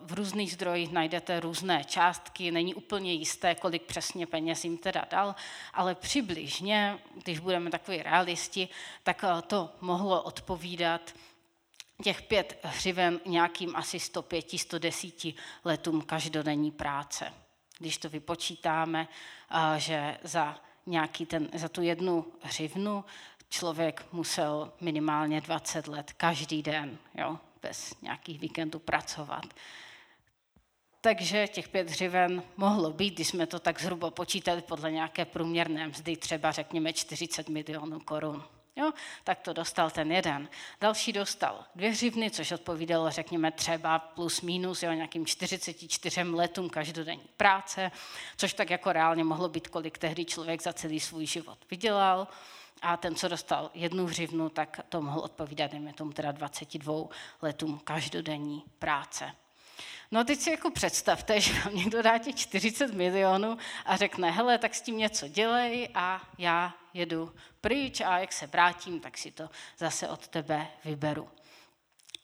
V 0.00 0.12
různých 0.12 0.52
zdrojích 0.52 0.92
najdete 0.92 1.40
různé 1.40 1.84
částky, 1.84 2.50
není 2.50 2.74
úplně 2.74 3.12
jisté, 3.12 3.54
kolik 3.54 3.82
přesně 3.82 4.26
peněz 4.26 4.64
jim 4.64 4.78
teda 4.78 5.04
dal, 5.10 5.34
ale 5.74 5.94
přibližně, 5.94 6.98
když 7.24 7.38
budeme 7.38 7.70
takový 7.70 8.02
realisti, 8.02 8.68
tak 9.02 9.24
to 9.46 9.70
mohlo 9.80 10.22
odpovídat 10.22 11.12
těch 12.02 12.22
pět 12.22 12.58
hřiven 12.62 13.20
nějakým 13.26 13.76
asi 13.76 13.98
105-110 13.98 15.34
letům 15.64 16.02
každodenní 16.02 16.70
práce. 16.70 17.32
Když 17.78 17.98
to 17.98 18.08
vypočítáme, 18.08 19.08
že 19.76 20.18
za, 20.22 20.60
nějaký 20.86 21.26
ten, 21.26 21.48
za 21.54 21.68
tu 21.68 21.82
jednu 21.82 22.32
hřivnu 22.40 23.04
člověk 23.48 24.06
musel 24.12 24.72
minimálně 24.80 25.40
20 25.40 25.88
let 25.88 26.12
každý 26.12 26.62
den, 26.62 26.98
jo, 27.14 27.38
bez 27.62 27.94
nějakých 28.02 28.40
víkendů 28.40 28.78
pracovat. 28.78 29.44
takže 31.00 31.48
těch 31.48 31.68
pět 31.68 31.90
hřiven 31.90 32.42
mohlo 32.56 32.92
být, 32.92 33.14
když 33.14 33.28
jsme 33.28 33.46
to 33.46 33.58
tak 33.58 33.80
zhruba 33.80 34.10
počítali 34.10 34.62
podle 34.62 34.92
nějaké 34.92 35.24
průměrné 35.24 35.88
mzdy, 35.88 36.16
třeba 36.16 36.52
řekněme 36.52 36.92
40 36.92 37.48
milionů 37.48 38.00
korun. 38.00 38.44
Jo, 38.76 38.92
tak 39.24 39.40
to 39.40 39.52
dostal 39.52 39.90
ten 39.90 40.12
jeden. 40.12 40.48
Další 40.80 41.12
dostal 41.12 41.64
dvě 41.74 41.90
hřivny, 41.90 42.30
což 42.30 42.52
odpovídalo, 42.52 43.10
řekněme, 43.10 43.52
třeba 43.52 43.98
plus 43.98 44.40
minus 44.40 44.82
jo, 44.82 44.92
nějakým 44.92 45.26
44 45.26 46.22
letům 46.22 46.70
každodenní 46.70 47.28
práce, 47.36 47.90
což 48.36 48.54
tak 48.54 48.70
jako 48.70 48.92
reálně 48.92 49.24
mohlo 49.24 49.48
být, 49.48 49.68
kolik 49.68 49.98
tehdy 49.98 50.24
člověk 50.24 50.62
za 50.62 50.72
celý 50.72 51.00
svůj 51.00 51.26
život 51.26 51.58
vydělal. 51.70 52.28
A 52.82 52.96
ten, 52.96 53.14
co 53.14 53.28
dostal 53.28 53.70
jednu 53.74 54.06
hřivnu, 54.06 54.48
tak 54.48 54.80
to 54.88 55.02
mohl 55.02 55.20
odpovídat, 55.20 55.70
dejme 55.70 55.92
tomu 55.92 56.12
teda 56.12 56.32
22 56.32 57.04
letům 57.42 57.78
každodenní 57.84 58.64
práce. 58.78 59.32
No 60.10 60.20
a 60.20 60.24
teď 60.24 60.38
si 60.38 60.50
jako 60.50 60.70
představte, 60.70 61.40
že 61.40 61.52
vám 61.52 61.76
někdo 61.76 62.02
dá 62.02 62.18
těch 62.18 62.34
40 62.34 62.94
milionů 62.94 63.58
a 63.86 63.96
řekne, 63.96 64.30
hele, 64.30 64.58
tak 64.58 64.74
s 64.74 64.80
tím 64.80 64.98
něco 64.98 65.28
dělej 65.28 65.88
a 65.94 66.22
já 66.38 66.74
jedu 66.94 67.34
pryč 67.60 68.00
a 68.00 68.18
jak 68.18 68.32
se 68.32 68.46
vrátím, 68.46 69.00
tak 69.00 69.18
si 69.18 69.30
to 69.30 69.50
zase 69.78 70.08
od 70.08 70.28
tebe 70.28 70.66
vyberu. 70.84 71.28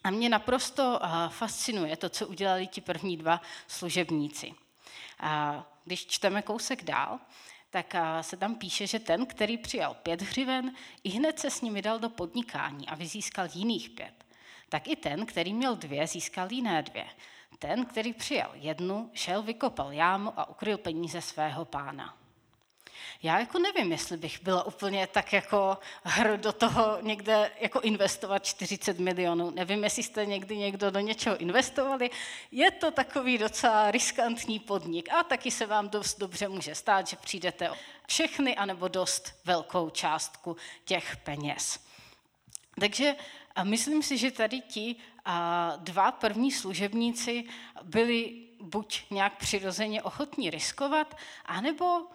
A 0.04 0.10
mě 0.10 0.28
naprosto 0.28 1.00
fascinuje 1.28 1.96
to, 1.96 2.08
co 2.08 2.26
udělali 2.26 2.66
ti 2.66 2.80
první 2.80 3.16
dva 3.16 3.40
služebníci. 3.66 4.54
A 5.20 5.64
když 5.84 6.06
čteme 6.06 6.42
kousek 6.42 6.84
dál, 6.84 7.18
tak 7.70 7.94
se 8.20 8.36
tam 8.36 8.54
píše, 8.54 8.86
že 8.86 8.98
ten, 8.98 9.26
který 9.26 9.58
přijal 9.58 9.94
pět 9.94 10.22
hřiven, 10.22 10.74
i 11.04 11.08
hned 11.08 11.38
se 11.38 11.50
s 11.50 11.60
nimi 11.60 11.82
dal 11.82 11.98
do 11.98 12.10
podnikání 12.10 12.88
a 12.88 12.94
vyzískal 12.94 13.48
jiných 13.54 13.90
pět. 13.90 14.24
Tak 14.68 14.88
i 14.88 14.96
ten, 14.96 15.26
který 15.26 15.54
měl 15.54 15.76
dvě, 15.76 16.06
získal 16.06 16.52
jiné 16.52 16.82
dvě. 16.82 17.06
Ten, 17.58 17.86
který 17.86 18.12
přijal 18.12 18.50
jednu, 18.54 19.10
šel, 19.14 19.42
vykopal 19.42 19.92
jámu 19.92 20.32
a 20.36 20.48
ukryl 20.48 20.78
peníze 20.78 21.20
svého 21.20 21.64
pána. 21.64 22.18
Já 23.22 23.38
jako 23.38 23.58
nevím, 23.58 23.92
jestli 23.92 24.16
bych 24.16 24.42
byla 24.42 24.62
úplně 24.62 25.06
tak 25.06 25.32
jako 25.32 25.78
hr 26.02 26.36
do 26.36 26.52
toho 26.52 26.98
někde 27.00 27.50
jako 27.60 27.80
investovat 27.80 28.38
40 28.38 28.98
milionů. 28.98 29.50
Nevím, 29.50 29.84
jestli 29.84 30.02
jste 30.02 30.26
někdy 30.26 30.56
někdo 30.56 30.90
do 30.90 31.00
něčeho 31.00 31.36
investovali. 31.36 32.10
Je 32.52 32.70
to 32.70 32.90
takový 32.90 33.38
docela 33.38 33.90
riskantní 33.90 34.58
podnik 34.58 35.12
a 35.12 35.22
taky 35.22 35.50
se 35.50 35.66
vám 35.66 35.88
dost 35.88 36.18
dobře 36.18 36.48
může 36.48 36.74
stát, 36.74 37.08
že 37.08 37.16
přijdete 37.16 37.70
o 37.70 37.76
všechny 38.06 38.56
anebo 38.56 38.88
dost 38.88 39.32
velkou 39.44 39.90
částku 39.90 40.56
těch 40.84 41.16
peněz. 41.16 41.80
Takže 42.80 43.14
a 43.58 43.64
myslím 43.64 44.02
si, 44.02 44.18
že 44.18 44.30
tady 44.30 44.60
ti 44.60 44.96
dva 45.76 46.12
první 46.12 46.52
služebníci 46.52 47.44
byli 47.82 48.48
buď 48.60 49.02
nějak 49.10 49.36
přirozeně 49.36 50.02
ochotní 50.02 50.50
riskovat, 50.50 51.16
anebo 51.44 52.06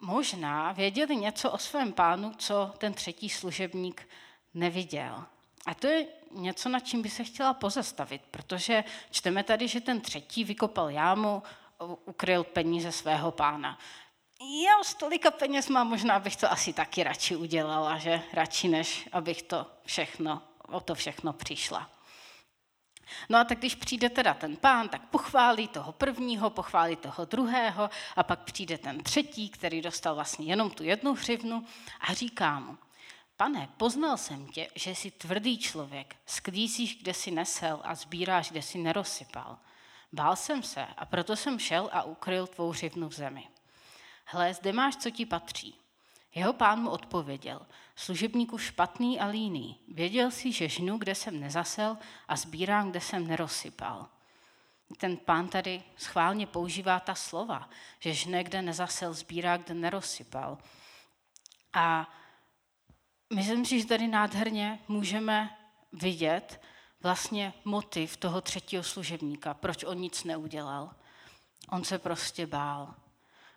možná 0.00 0.72
věděli 0.72 1.16
něco 1.16 1.50
o 1.50 1.58
svém 1.58 1.92
pánu, 1.92 2.32
co 2.38 2.72
ten 2.78 2.92
třetí 2.92 3.28
služebník 3.28 4.08
neviděl. 4.54 5.24
A 5.66 5.74
to 5.74 5.86
je 5.86 6.06
něco, 6.30 6.68
nad 6.68 6.80
čím 6.80 7.02
by 7.02 7.10
se 7.10 7.24
chtěla 7.24 7.54
pozastavit, 7.54 8.22
protože 8.30 8.84
čteme 9.10 9.42
tady, 9.44 9.68
že 9.68 9.80
ten 9.80 10.00
třetí 10.00 10.44
vykopal 10.44 10.90
jámu, 10.90 11.42
ukryl 12.04 12.44
peníze 12.44 12.92
svého 12.92 13.30
pána. 13.30 13.78
Já 14.40 14.84
z 14.84 14.94
tolika 14.94 15.30
peněz 15.30 15.68
mám, 15.68 15.88
možná 15.88 16.18
bych 16.18 16.36
to 16.36 16.52
asi 16.52 16.72
taky 16.72 17.02
radši 17.02 17.36
udělala, 17.36 17.98
že 17.98 18.22
radši 18.32 18.68
než 18.68 19.08
abych 19.12 19.42
to 19.42 19.66
všechno, 19.84 20.42
o 20.70 20.80
to 20.80 20.94
všechno 20.94 21.32
přišla. 21.32 21.90
No 23.28 23.38
a 23.38 23.44
tak 23.44 23.58
když 23.58 23.74
přijde 23.74 24.10
teda 24.10 24.34
ten 24.34 24.56
pán, 24.56 24.88
tak 24.88 25.08
pochválí 25.08 25.68
toho 25.68 25.92
prvního, 25.92 26.50
pochválí 26.50 26.96
toho 26.96 27.24
druhého 27.24 27.90
a 28.16 28.22
pak 28.22 28.40
přijde 28.40 28.78
ten 28.78 29.02
třetí, 29.02 29.48
který 29.48 29.80
dostal 29.80 30.14
vlastně 30.14 30.46
jenom 30.46 30.70
tu 30.70 30.84
jednu 30.84 31.14
hřivnu 31.14 31.64
a 32.00 32.14
říká 32.14 32.58
mu, 32.58 32.78
pane, 33.36 33.68
poznal 33.76 34.16
jsem 34.16 34.46
tě, 34.46 34.68
že 34.74 34.90
jsi 34.94 35.10
tvrdý 35.10 35.58
člověk, 35.58 36.16
sklízíš, 36.26 37.02
kde 37.02 37.14
si 37.14 37.30
nesel 37.30 37.80
a 37.84 37.94
sbíráš, 37.94 38.50
kde 38.50 38.62
si 38.62 38.78
nerozsypal. 38.78 39.58
Bál 40.12 40.36
jsem 40.36 40.62
se 40.62 40.86
a 40.96 41.04
proto 41.06 41.36
jsem 41.36 41.58
šel 41.58 41.90
a 41.92 42.02
ukryl 42.02 42.46
tvou 42.46 42.70
hřivnu 42.70 43.08
v 43.08 43.12
zemi. 43.12 43.48
Hle, 44.24 44.54
zde 44.54 44.72
máš, 44.72 44.96
co 44.96 45.10
ti 45.10 45.26
patří. 45.26 45.74
Jeho 46.34 46.52
pán 46.52 46.80
mu 46.80 46.90
odpověděl, 46.90 47.66
služebníku 47.98 48.58
špatný 48.58 49.20
a 49.20 49.26
líný, 49.26 49.80
věděl 49.88 50.30
si, 50.30 50.52
že 50.52 50.68
žnu, 50.68 50.98
kde 50.98 51.14
jsem 51.14 51.40
nezasel 51.40 51.98
a 52.28 52.36
sbírám, 52.36 52.90
kde 52.90 53.00
jsem 53.00 53.26
nerozsypal. 53.26 54.08
Ten 54.96 55.16
pán 55.16 55.48
tady 55.48 55.82
schválně 55.96 56.46
používá 56.46 57.00
ta 57.00 57.14
slova, 57.14 57.70
že 57.98 58.14
žne, 58.14 58.44
kde 58.44 58.62
nezasel, 58.62 59.14
sbírá, 59.14 59.56
kde 59.56 59.74
nerozsypal. 59.74 60.58
A 61.72 62.14
myslím 63.34 63.64
si, 63.64 63.80
že 63.80 63.86
tady 63.86 64.08
nádherně 64.08 64.78
můžeme 64.88 65.58
vidět 65.92 66.60
vlastně 67.02 67.54
motiv 67.64 68.16
toho 68.16 68.40
třetího 68.40 68.82
služebníka, 68.82 69.54
proč 69.54 69.84
on 69.84 69.98
nic 69.98 70.24
neudělal. 70.24 70.94
On 71.68 71.84
se 71.84 71.98
prostě 71.98 72.46
bál. 72.46 72.94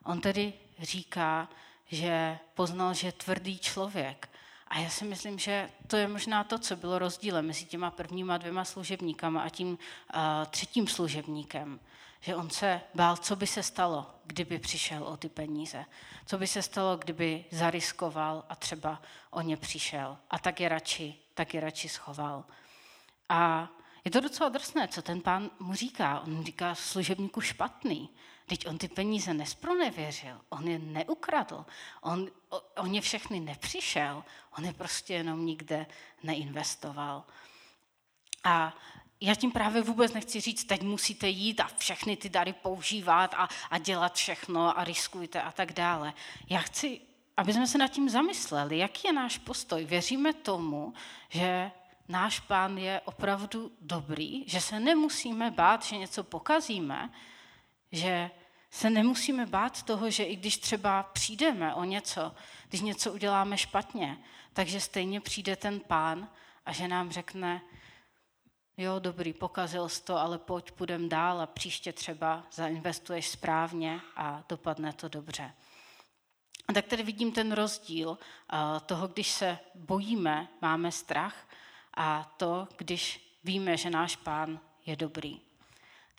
On 0.04 0.22
tedy 0.22 0.54
říká, 0.80 1.50
že 1.86 2.40
poznal, 2.54 2.94
že 2.94 3.08
je 3.08 3.12
tvrdý 3.12 3.60
člověk. 3.60 4.31
A 4.72 4.80
já 4.80 4.90
si 4.90 5.06
myslím, 5.06 5.40
že 5.40 5.70
to 5.88 5.96
je 5.96 6.08
možná 6.08 6.44
to, 6.44 6.60
co 6.60 6.76
bylo 6.76 7.00
rozdílem 7.00 7.48
mezi 7.48 7.66
těma 7.66 7.92
prvníma 7.92 8.38
dvěma 8.38 8.66
služebníkama 8.66 9.42
a 9.42 9.50
tím 9.50 9.68
uh, 9.70 10.22
třetím 10.50 10.88
služebníkem. 10.88 11.80
Že 12.20 12.36
on 12.36 12.50
se 12.50 12.82
bál, 12.94 13.18
co 13.18 13.36
by 13.36 13.48
se 13.48 13.64
stalo, 13.64 14.06
kdyby 14.24 14.60
přišel 14.60 15.04
o 15.04 15.18
ty 15.18 15.30
peníze. 15.30 15.86
Co 16.26 16.38
by 16.38 16.48
se 16.48 16.62
stalo, 16.62 16.98
kdyby 16.98 17.46
zariskoval 17.52 18.46
a 18.50 18.56
třeba 18.56 19.02
o 19.30 19.42
ně 19.42 19.58
přišel. 19.58 20.18
A 20.30 20.40
tak 20.40 20.60
je 20.60 20.70
radši, 20.70 21.16
tak 21.34 21.54
je 21.54 21.62
radši 21.62 21.90
schoval. 21.90 22.46
A 23.30 23.70
je 24.06 24.12
to 24.12 24.20
docela 24.20 24.50
drsné, 24.50 24.88
co 24.88 25.02
ten 25.02 25.22
pán 25.22 25.50
mu 25.60 25.74
říká. 25.74 26.20
On 26.20 26.44
říká 26.46 26.76
služebníku 26.76 27.42
špatný. 27.42 28.10
Teď 28.52 28.68
on 28.68 28.78
ty 28.78 28.88
peníze 28.88 29.34
nespronevěřil, 29.34 30.42
on 30.50 30.68
je 30.68 30.80
neukradl, 30.80 31.66
on, 32.02 32.28
on 32.78 32.96
je 32.96 33.02
všechny 33.02 33.40
nepřišel, 33.40 34.24
on 34.58 34.66
je 34.66 34.74
prostě 34.74 35.14
jenom 35.14 35.46
nikde 35.46 35.86
neinvestoval. 36.24 37.24
A 38.44 38.78
já 39.22 39.36
tím 39.36 39.52
právě 39.52 39.82
vůbec 39.82 40.14
nechci 40.14 40.42
říct, 40.42 40.64
teď 40.64 40.82
musíte 40.82 41.28
jít 41.28 41.60
a 41.60 41.70
všechny 41.78 42.18
ty 42.18 42.30
dary 42.30 42.54
používat 42.54 43.34
a, 43.34 43.50
a 43.70 43.78
dělat 43.78 44.16
všechno 44.16 44.80
a 44.80 44.84
riskujte 44.84 45.42
a 45.42 45.52
tak 45.52 45.74
dále. 45.74 46.14
Já 46.50 46.60
chci, 46.60 47.02
aby 47.38 47.54
jsme 47.54 47.68
se 47.68 47.78
nad 47.78 47.88
tím 47.88 48.10
zamysleli, 48.10 48.78
jaký 48.78 49.08
je 49.08 49.14
náš 49.14 49.38
postoj. 49.38 49.86
Věříme 49.86 50.34
tomu, 50.34 50.94
že 51.30 51.72
náš 52.08 52.40
pán 52.40 52.78
je 52.78 53.02
opravdu 53.06 53.72
dobrý, 53.82 54.44
že 54.48 54.62
se 54.62 54.80
nemusíme 54.80 55.52
bát, 55.52 55.84
že 55.84 55.98
něco 55.98 56.24
pokazíme, 56.24 57.10
že 57.92 58.32
se 58.72 58.90
nemusíme 58.90 59.46
bát 59.46 59.84
toho, 59.84 60.10
že 60.10 60.24
i 60.24 60.36
když 60.36 60.58
třeba 60.58 61.04
přijdeme 61.04 61.74
o 61.74 61.84
něco, 61.84 62.36
když 62.70 62.82
něco 62.82 63.14
uděláme 63.14 63.58
špatně, 63.58 64.18
takže 64.54 64.80
stejně 64.80 65.22
přijde 65.22 65.56
ten 65.56 65.80
pán 65.80 66.30
a 66.66 66.72
že 66.72 66.88
nám 66.88 67.12
řekne, 67.12 67.62
jo, 68.78 69.00
dobrý, 69.00 69.34
pokazil 69.34 69.90
jsi 69.90 70.04
to, 70.04 70.18
ale 70.18 70.38
pojď, 70.38 70.72
půjdem 70.72 71.10
dál 71.10 71.42
a 71.42 71.46
příště 71.46 71.94
třeba 71.94 72.44
zainvestuješ 72.52 73.30
správně 73.30 74.02
a 74.16 74.44
dopadne 74.50 74.94
to 74.94 75.08
dobře. 75.08 75.54
A 76.68 76.74
tak 76.74 76.86
tady 76.86 77.04
vidím 77.04 77.32
ten 77.32 77.52
rozdíl 77.52 78.18
toho, 78.86 79.08
když 79.08 79.32
se 79.32 79.60
bojíme, 79.76 80.48
máme 80.62 80.92
strach, 80.92 81.48
a 81.94 82.34
to, 82.38 82.68
když 82.78 83.32
víme, 83.44 83.78
že 83.78 83.90
náš 83.90 84.16
pán 84.16 84.60
je 84.86 84.96
dobrý. 84.96 85.51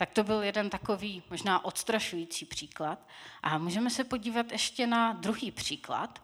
Tak 0.03 0.11
to 0.11 0.25
byl 0.25 0.43
jeden 0.43 0.71
takový 0.71 1.23
možná 1.31 1.65
odstrašující 1.65 2.45
příklad. 2.45 2.99
A 3.43 3.59
můžeme 3.59 3.91
se 3.91 4.05
podívat 4.05 4.53
ještě 4.53 4.87
na 4.87 5.13
druhý 5.13 5.51
příklad. 5.51 6.23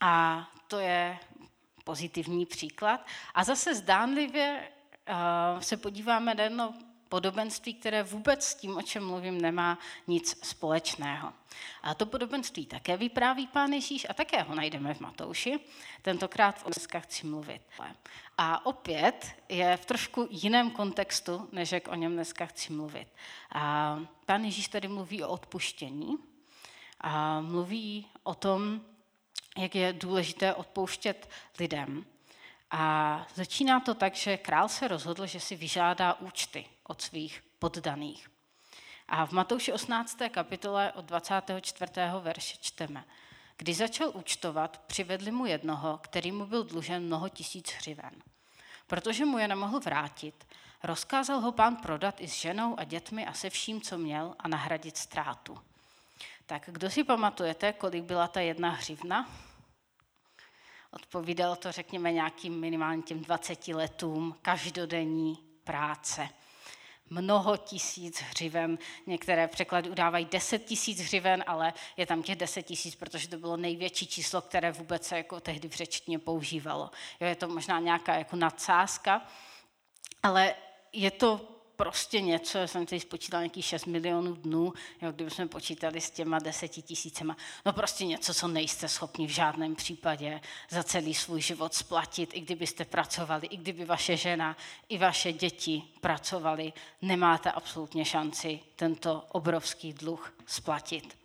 A 0.00 0.46
to 0.68 0.78
je 0.78 1.18
pozitivní 1.84 2.46
příklad. 2.46 3.06
A 3.34 3.44
zase 3.44 3.74
zdánlivě 3.74 4.68
uh, 5.08 5.60
se 5.60 5.76
podíváme 5.76 6.34
na 6.34 6.44
jedno 6.44 6.74
podobenství, 7.08 7.74
které 7.74 8.02
vůbec 8.02 8.44
s 8.44 8.54
tím, 8.54 8.76
o 8.76 8.82
čem 8.82 9.06
mluvím, 9.06 9.40
nemá 9.40 9.78
nic 10.06 10.46
společného. 10.46 11.32
A 11.82 11.94
to 11.94 12.06
podobenství 12.06 12.66
také 12.66 12.96
vypráví 12.96 13.46
pán 13.46 13.72
Ježíš 13.72 14.06
a 14.10 14.14
také 14.14 14.42
ho 14.42 14.54
najdeme 14.54 14.94
v 14.94 15.00
Matouši. 15.00 15.60
Tentokrát 16.02 16.62
o 16.64 16.70
dneska 16.70 17.00
chci 17.00 17.26
mluvit. 17.26 17.62
A 18.38 18.66
opět 18.66 19.26
je 19.48 19.76
v 19.76 19.86
trošku 19.86 20.28
jiném 20.30 20.70
kontextu, 20.70 21.48
než 21.52 21.72
jak 21.72 21.88
o 21.88 21.94
něm 21.94 22.12
dneska 22.12 22.46
chci 22.46 22.72
mluvit. 22.72 23.08
A 23.52 23.98
pán 24.26 24.44
Ježíš 24.44 24.68
tady 24.68 24.88
mluví 24.88 25.22
o 25.24 25.28
odpuštění 25.28 26.16
a 27.00 27.40
mluví 27.40 28.06
o 28.22 28.34
tom, 28.34 28.80
jak 29.56 29.74
je 29.74 29.92
důležité 29.92 30.54
odpouštět 30.54 31.28
lidem. 31.58 32.04
A 32.70 33.26
začíná 33.34 33.80
to 33.80 33.94
tak, 33.94 34.14
že 34.14 34.36
král 34.36 34.68
se 34.68 34.88
rozhodl, 34.88 35.26
že 35.26 35.40
si 35.40 35.56
vyžádá 35.56 36.14
účty 36.14 36.66
od 36.82 37.02
svých 37.02 37.42
poddaných. 37.58 38.28
A 39.08 39.26
v 39.26 39.32
Matouši 39.32 39.72
18. 39.72 40.18
kapitole 40.30 40.92
od 40.92 41.04
24. 41.04 41.92
verše 42.20 42.56
čteme. 42.60 43.04
Když 43.56 43.76
začal 43.76 44.10
účtovat, 44.14 44.80
přivedli 44.86 45.30
mu 45.30 45.46
jednoho, 45.46 45.98
který 45.98 46.32
mu 46.32 46.46
byl 46.46 46.64
dlužen 46.64 47.02
mnoho 47.02 47.28
tisíc 47.28 47.72
hřiven. 47.72 48.22
Protože 48.86 49.24
mu 49.24 49.38
je 49.38 49.48
nemohl 49.48 49.80
vrátit, 49.80 50.46
rozkázal 50.82 51.40
ho 51.40 51.52
pán 51.52 51.76
prodat 51.76 52.20
i 52.20 52.28
s 52.28 52.34
ženou 52.34 52.78
a 52.78 52.84
dětmi 52.84 53.26
a 53.26 53.32
se 53.32 53.50
vším, 53.50 53.80
co 53.80 53.98
měl, 53.98 54.34
a 54.38 54.48
nahradit 54.48 54.96
ztrátu. 54.96 55.58
Tak 56.46 56.62
kdo 56.66 56.90
si 56.90 57.04
pamatujete, 57.04 57.72
kolik 57.72 58.04
byla 58.04 58.28
ta 58.28 58.40
jedna 58.40 58.70
hřivna? 58.70 59.28
Odpovídalo 60.96 61.56
to, 61.56 61.72
řekněme, 61.72 62.12
nějakým 62.12 62.60
minimálně 62.60 63.02
těm 63.02 63.20
20 63.20 63.68
letům 63.68 64.36
každodenní 64.42 65.38
práce. 65.64 66.28
Mnoho 67.10 67.56
tisíc 67.56 68.20
hřiven, 68.20 68.78
některé 69.06 69.48
překlady 69.48 69.90
udávají 69.90 70.24
10 70.24 70.64
tisíc 70.64 71.00
hřiven, 71.00 71.44
ale 71.46 71.72
je 71.96 72.06
tam 72.06 72.22
těch 72.22 72.36
10 72.36 72.62
tisíc, 72.62 72.94
protože 72.94 73.28
to 73.28 73.38
bylo 73.38 73.56
největší 73.56 74.06
číslo, 74.06 74.40
které 74.40 74.72
vůbec 74.72 75.06
se 75.06 75.16
jako 75.16 75.40
tehdy 75.40 75.68
v 75.68 75.74
řečtině 75.74 76.18
používalo. 76.18 76.90
Jo, 77.20 77.28
je 77.28 77.36
to 77.36 77.48
možná 77.48 77.78
nějaká 77.78 78.14
jako 78.14 78.36
nadsázka, 78.36 79.26
ale 80.22 80.54
je 80.92 81.10
to 81.10 81.55
prostě 81.76 82.20
něco, 82.20 82.58
já 82.58 82.66
jsem 82.66 82.86
tady 82.86 83.00
spočítal 83.00 83.40
nějakých 83.40 83.64
6 83.64 83.86
milionů 83.86 84.34
dnů, 84.34 84.72
jo, 85.02 85.12
kdybychom 85.12 85.48
počítali 85.48 86.00
s 86.00 86.10
těma 86.10 86.38
deseti 86.38 86.82
tisícema, 86.82 87.36
no 87.66 87.72
prostě 87.72 88.04
něco, 88.04 88.34
co 88.34 88.48
nejste 88.48 88.88
schopni 88.88 89.26
v 89.26 89.30
žádném 89.30 89.74
případě 89.74 90.40
za 90.70 90.82
celý 90.82 91.14
svůj 91.14 91.40
život 91.40 91.74
splatit, 91.74 92.30
i 92.32 92.40
kdybyste 92.40 92.84
pracovali, 92.84 93.46
i 93.46 93.56
kdyby 93.56 93.84
vaše 93.84 94.16
žena, 94.16 94.56
i 94.88 94.98
vaše 94.98 95.32
děti 95.32 95.82
pracovali, 96.00 96.72
nemáte 97.02 97.52
absolutně 97.52 98.04
šanci 98.04 98.60
tento 98.76 99.24
obrovský 99.28 99.92
dluh 99.92 100.34
splatit. 100.46 101.18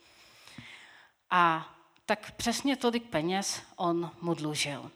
A 1.30 1.76
tak 2.06 2.32
přesně 2.32 2.76
tolik 2.76 3.04
peněz 3.04 3.62
on 3.76 4.12
mu 4.22 4.34
dlužil. 4.34 4.92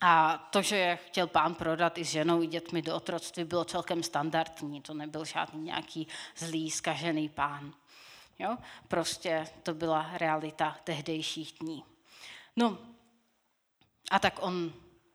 A 0.00 0.38
to, 0.50 0.62
že 0.62 0.76
je 0.76 0.96
chtěl 0.96 1.26
pán 1.26 1.54
prodat 1.54 1.98
i 1.98 2.04
s 2.04 2.08
ženou, 2.08 2.42
i 2.42 2.46
dětmi 2.46 2.82
do 2.82 2.96
otroctví, 2.96 3.44
bylo 3.44 3.64
celkem 3.64 4.02
standardní. 4.02 4.80
To 4.80 4.94
nebyl 4.94 5.24
žádný 5.24 5.62
nějaký 5.62 6.08
zlý, 6.36 6.70
skažený 6.70 7.28
pán. 7.28 7.74
Jo? 8.38 8.56
Prostě 8.88 9.48
to 9.62 9.74
byla 9.74 10.10
realita 10.14 10.76
tehdejších 10.84 11.52
dní. 11.60 11.84
No 12.56 12.78
a 14.10 14.18
tak 14.18 14.38
on 14.42 14.72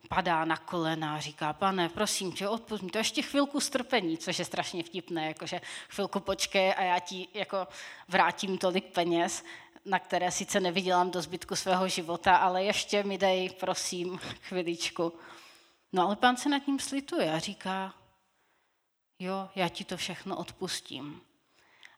padá 0.10 0.46
na 0.46 0.58
kolena 0.58 1.16
a 1.16 1.20
říká, 1.20 1.54
pane, 1.54 1.90
prosím 1.90 2.32
tě, 2.32 2.48
odpust 2.48 2.84
mi 2.84 2.90
to 2.90 2.98
ještě 2.98 3.22
chvilku 3.22 3.60
strpení, 3.60 4.18
což 4.18 4.40
je 4.40 4.46
strašně 4.46 4.84
vtipné, 4.84 5.28
jakože 5.28 5.62
chvilku 5.90 6.20
počkej 6.20 6.74
a 6.78 6.82
já 6.82 7.00
ti 7.00 7.28
jako 7.34 7.68
vrátím 8.08 8.58
tolik 8.58 8.86
peněz 8.94 9.44
na 9.86 10.00
které 10.00 10.32
sice 10.32 10.60
nevydělám 10.60 11.12
do 11.12 11.22
zbytku 11.22 11.56
svého 11.56 11.88
života, 11.88 12.36
ale 12.36 12.64
ještě 12.64 13.04
mi 13.04 13.18
dej, 13.18 13.50
prosím, 13.50 14.18
chviličku. 14.18 15.14
No 15.94 16.04
ale 16.04 16.16
pán 16.16 16.38
se 16.38 16.50
nad 16.50 16.68
ním 16.68 16.80
slituje 16.80 17.34
a 17.34 17.40
říká, 17.40 17.94
jo, 19.20 19.50
já 19.56 19.70
ti 19.70 19.84
to 19.84 19.98
všechno 19.98 20.38
odpustím. 20.38 21.22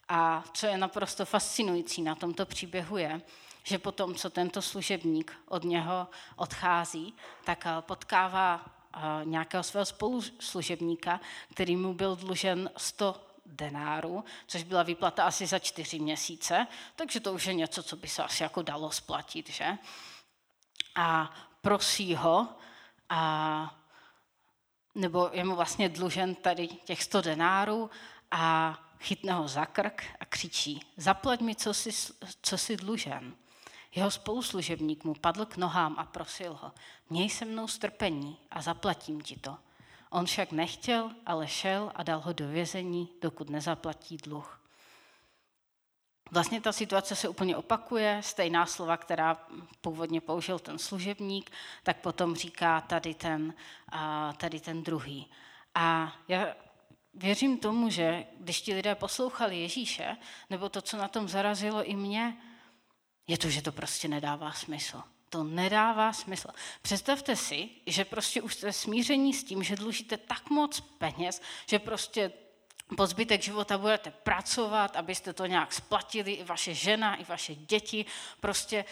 A 0.08 0.44
co 0.54 0.68
je 0.68 0.78
naprosto 0.78 1.26
fascinující 1.26 2.02
na 2.02 2.16
tomto 2.16 2.46
příběhu 2.46 2.98
je, 2.98 3.22
že 3.64 3.80
potom, 3.80 4.16
co 4.16 4.30
tento 4.30 4.62
služebník 4.62 5.34
od 5.48 5.64
něho 5.64 6.08
odchází, 6.36 7.16
tak 7.44 7.66
eh, 7.66 7.82
potkává 7.82 8.66
eh, 8.66 9.00
nějakého 9.24 9.64
svého 9.64 9.86
spoluslužebníka, 9.86 11.20
který 11.54 11.76
mu 11.76 11.94
byl 11.94 12.16
dlužen 12.16 12.70
100 12.78 13.33
denáru, 13.46 14.24
což 14.48 14.64
byla 14.64 14.84
výplata 14.84 15.24
asi 15.24 15.46
za 15.46 15.60
čtyři 15.60 16.00
měsíce, 16.00 16.68
takže 16.96 17.20
to 17.20 17.34
už 17.34 17.46
je 17.46 17.54
něco, 17.54 17.84
co 17.84 17.96
by 17.96 18.08
se 18.08 18.24
asi 18.24 18.44
jako 18.44 18.62
dalo 18.62 18.92
splatit, 18.92 19.50
že? 19.50 19.78
A 20.96 21.34
prosí 21.62 22.16
ho, 22.16 22.48
a, 23.10 23.76
nebo 24.96 25.30
je 25.34 25.44
mu 25.44 25.56
vlastně 25.56 25.90
dlužen 25.90 26.36
tady 26.36 26.68
těch 26.68 27.04
100 27.04 27.22
denárů 27.22 27.90
a 28.32 28.80
chytne 29.00 29.34
ho 29.34 29.48
za 29.48 29.66
krk 29.66 30.04
a 30.20 30.26
křičí, 30.26 30.82
zaplať 30.98 31.40
mi, 31.40 31.56
co 31.56 31.74
jsi, 31.74 32.14
co 32.42 32.58
jsi 32.58 32.78
dlužen. 32.78 33.36
Jeho 33.96 34.12
spoluslužebník 34.12 35.04
mu 35.04 35.14
padl 35.14 35.46
k 35.46 35.58
nohám 35.58 35.96
a 35.98 36.06
prosil 36.06 36.54
ho, 36.62 36.72
měj 37.10 37.30
se 37.30 37.46
mnou 37.46 37.68
strpení 37.68 38.38
a 38.52 38.62
zaplatím 38.62 39.22
ti 39.22 39.36
to. 39.36 39.58
On 40.14 40.26
však 40.26 40.52
nechtěl, 40.52 41.12
ale 41.26 41.48
šel 41.48 41.92
a 41.96 42.04
dal 42.04 42.20
ho 42.20 42.34
do 42.34 42.48
vězení, 42.48 43.10
dokud 43.22 43.50
nezaplatí 43.50 44.18
dluh. 44.18 44.62
Vlastně 46.32 46.62
ta 46.62 46.72
situace 46.72 47.16
se 47.16 47.30
úplně 47.30 47.58
opakuje, 47.58 48.22
stejná 48.24 48.66
slova, 48.66 48.98
která 48.98 49.48
původně 49.82 50.22
použil 50.22 50.60
ten 50.60 50.80
služebník, 50.80 51.52
tak 51.84 51.98
potom 51.98 52.36
říká 52.36 52.82
tady 52.82 53.14
ten, 53.14 53.54
tady 54.38 54.60
ten 54.60 54.84
druhý. 54.84 55.30
A 55.76 56.16
já 56.28 56.56
věřím 57.14 57.58
tomu, 57.58 57.90
že 57.90 58.26
když 58.40 58.62
ti 58.62 58.74
lidé 58.74 58.96
poslouchali 58.96 59.60
Ježíše, 59.60 60.18
nebo 60.50 60.70
to, 60.70 60.82
co 60.82 60.98
na 60.98 61.08
tom 61.08 61.28
zarazilo 61.28 61.84
i 61.84 61.96
mě, 61.96 62.38
je 63.28 63.38
to, 63.38 63.50
že 63.50 63.62
to 63.62 63.72
prostě 63.72 64.08
nedává 64.08 64.52
smysl. 64.52 65.04
To 65.34 65.44
nedává 65.44 66.14
smysl. 66.14 66.48
Představte 66.82 67.36
si, 67.36 67.70
že 67.88 68.06
prostě 68.06 68.42
už 68.42 68.56
jste 68.56 68.74
smíření 68.74 69.34
s 69.34 69.44
tím, 69.44 69.64
že 69.64 69.76
dlužíte 69.76 70.18
tak 70.18 70.50
moc 70.50 70.80
peněz, 70.80 71.42
že 71.70 71.80
prostě 71.80 72.32
po 72.98 73.08
zbytek 73.08 73.42
života 73.42 73.78
budete 73.78 74.12
pracovat, 74.12 74.96
abyste 74.96 75.34
to 75.34 75.46
nějak 75.46 75.74
splatili, 75.74 76.34
i 76.34 76.44
vaše 76.44 76.74
žena, 76.74 77.16
i 77.16 77.24
vaše 77.24 77.56
děti. 77.56 78.06
Prostě 78.40 78.86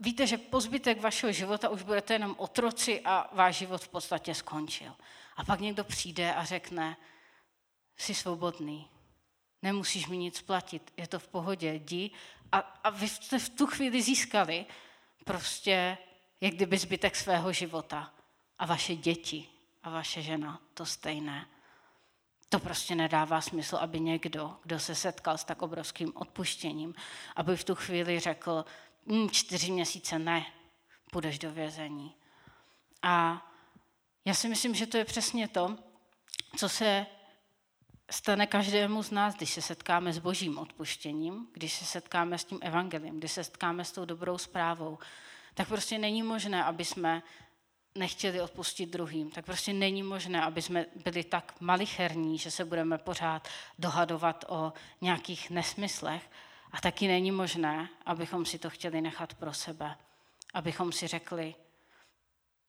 víte, 0.00 0.26
že 0.26 0.38
po 0.38 0.60
zbytek 0.60 1.00
vašeho 1.00 1.32
života 1.32 1.68
už 1.68 1.82
budete 1.82 2.14
jenom 2.14 2.34
otroci 2.38 3.00
a 3.04 3.30
váš 3.32 3.56
život 3.56 3.82
v 3.82 3.88
podstatě 3.88 4.34
skončil. 4.34 4.94
A 5.36 5.44
pak 5.44 5.60
někdo 5.60 5.84
přijde 5.84 6.34
a 6.34 6.44
řekne, 6.44 6.96
jsi 7.96 8.14
svobodný, 8.14 8.90
nemusíš 9.62 10.06
mi 10.06 10.16
nic 10.16 10.42
platit, 10.42 10.92
je 10.96 11.08
to 11.08 11.18
v 11.18 11.28
pohodě, 11.28 11.74
jdi. 11.74 12.10
A, 12.52 12.58
a 12.58 12.90
vy 12.90 13.08
jste 13.08 13.38
v 13.38 13.48
tu 13.48 13.66
chvíli 13.66 14.02
získali 14.02 14.66
prostě 15.24 15.98
jak 16.40 16.54
kdyby 16.54 16.78
zbytek 16.78 17.16
svého 17.16 17.52
života. 17.52 18.12
A 18.58 18.66
vaše 18.66 18.96
děti 18.96 19.48
a 19.82 19.90
vaše 19.90 20.22
žena 20.22 20.60
to 20.74 20.86
stejné. 20.86 21.46
To 22.48 22.58
prostě 22.58 22.94
nedává 22.94 23.40
smysl, 23.40 23.76
aby 23.76 24.00
někdo, 24.00 24.56
kdo 24.62 24.80
se 24.80 24.94
setkal 24.94 25.38
s 25.38 25.44
tak 25.44 25.62
obrovským 25.62 26.12
odpuštěním, 26.14 26.94
aby 27.36 27.56
v 27.56 27.64
tu 27.64 27.74
chvíli 27.74 28.20
řekl, 28.20 28.64
hm, 29.06 29.30
čtyři 29.30 29.70
měsíce 29.70 30.18
ne, 30.18 30.46
půjdeš 31.12 31.38
do 31.38 31.50
vězení. 31.50 32.14
A 33.02 33.46
já 34.24 34.34
si 34.34 34.48
myslím, 34.48 34.74
že 34.74 34.86
to 34.86 34.96
je 34.96 35.04
přesně 35.04 35.48
to, 35.48 35.76
co 36.56 36.68
se 36.68 37.06
stane 38.10 38.46
každému 38.46 39.02
z 39.02 39.10
nás, 39.10 39.34
když 39.34 39.50
se 39.50 39.62
setkáme 39.62 40.12
s 40.12 40.18
božím 40.18 40.58
odpuštěním, 40.58 41.48
když 41.52 41.72
se 41.72 41.84
setkáme 41.84 42.38
s 42.38 42.44
tím 42.44 42.58
evangeliem, 42.62 43.18
když 43.18 43.32
se 43.32 43.44
setkáme 43.44 43.84
s 43.84 43.92
tou 43.92 44.04
dobrou 44.04 44.38
zprávou, 44.38 44.98
tak 45.54 45.68
prostě 45.68 45.98
není 45.98 46.22
možné, 46.22 46.64
aby 46.64 46.84
jsme 46.84 47.22
nechtěli 47.94 48.40
odpustit 48.40 48.86
druhým. 48.86 49.30
Tak 49.30 49.44
prostě 49.44 49.72
není 49.72 50.02
možné, 50.02 50.42
aby 50.42 50.62
jsme 50.62 50.86
byli 51.04 51.24
tak 51.24 51.54
malicherní, 51.60 52.38
že 52.38 52.50
se 52.50 52.64
budeme 52.64 52.98
pořád 52.98 53.48
dohadovat 53.78 54.44
o 54.48 54.72
nějakých 55.00 55.50
nesmyslech. 55.50 56.30
A 56.72 56.80
taky 56.80 57.08
není 57.08 57.30
možné, 57.30 57.88
abychom 58.06 58.44
si 58.44 58.58
to 58.58 58.70
chtěli 58.70 59.00
nechat 59.00 59.34
pro 59.34 59.52
sebe. 59.52 59.96
Abychom 60.54 60.92
si 60.92 61.06
řekli, 61.06 61.54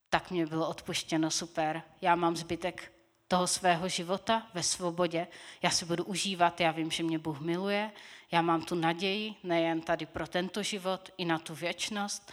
tak 0.08 0.30
mě 0.30 0.46
bylo 0.46 0.68
odpuštěno, 0.68 1.30
super, 1.30 1.82
já 2.00 2.14
mám 2.14 2.36
zbytek 2.36 2.92
toho 3.30 3.46
svého 3.46 3.88
života 3.88 4.46
ve 4.54 4.62
svobodě. 4.62 5.26
Já 5.62 5.70
si 5.70 5.84
budu 5.84 6.04
užívat, 6.04 6.60
já 6.60 6.70
vím, 6.70 6.90
že 6.90 7.02
mě 7.02 7.18
Bůh 7.18 7.40
miluje, 7.40 7.92
já 8.30 8.42
mám 8.42 8.62
tu 8.62 8.74
naději 8.74 9.34
nejen 9.42 9.80
tady 9.80 10.06
pro 10.06 10.26
tento 10.26 10.62
život, 10.62 11.10
i 11.16 11.24
na 11.24 11.38
tu 11.38 11.54
věčnost. 11.54 12.32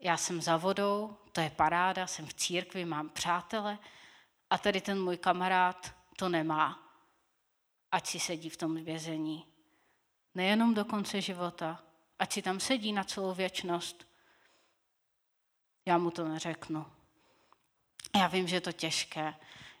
Já 0.00 0.16
jsem 0.16 0.42
za 0.42 0.56
vodou, 0.56 1.16
to 1.32 1.40
je 1.40 1.50
paráda, 1.50 2.06
jsem 2.06 2.26
v 2.26 2.34
církvi, 2.34 2.84
mám 2.84 3.08
přátele 3.08 3.78
a 4.50 4.58
tady 4.58 4.80
ten 4.80 5.02
můj 5.02 5.16
kamarád 5.16 5.94
to 6.16 6.28
nemá. 6.28 6.78
Ať 7.92 8.06
si 8.06 8.20
sedí 8.20 8.50
v 8.50 8.56
tom 8.56 8.84
vězení. 8.84 9.46
Nejenom 10.34 10.74
do 10.74 10.84
konce 10.84 11.20
života, 11.20 11.82
ať 12.18 12.32
si 12.32 12.42
tam 12.42 12.60
sedí 12.60 12.92
na 12.92 13.04
celou 13.04 13.34
věčnost. 13.34 14.06
Já 15.86 15.98
mu 15.98 16.10
to 16.10 16.28
neřeknu. 16.28 16.86
Já 18.16 18.26
vím, 18.26 18.48
že 18.48 18.56
je 18.56 18.60
to 18.60 18.72
těžké. 18.72 19.34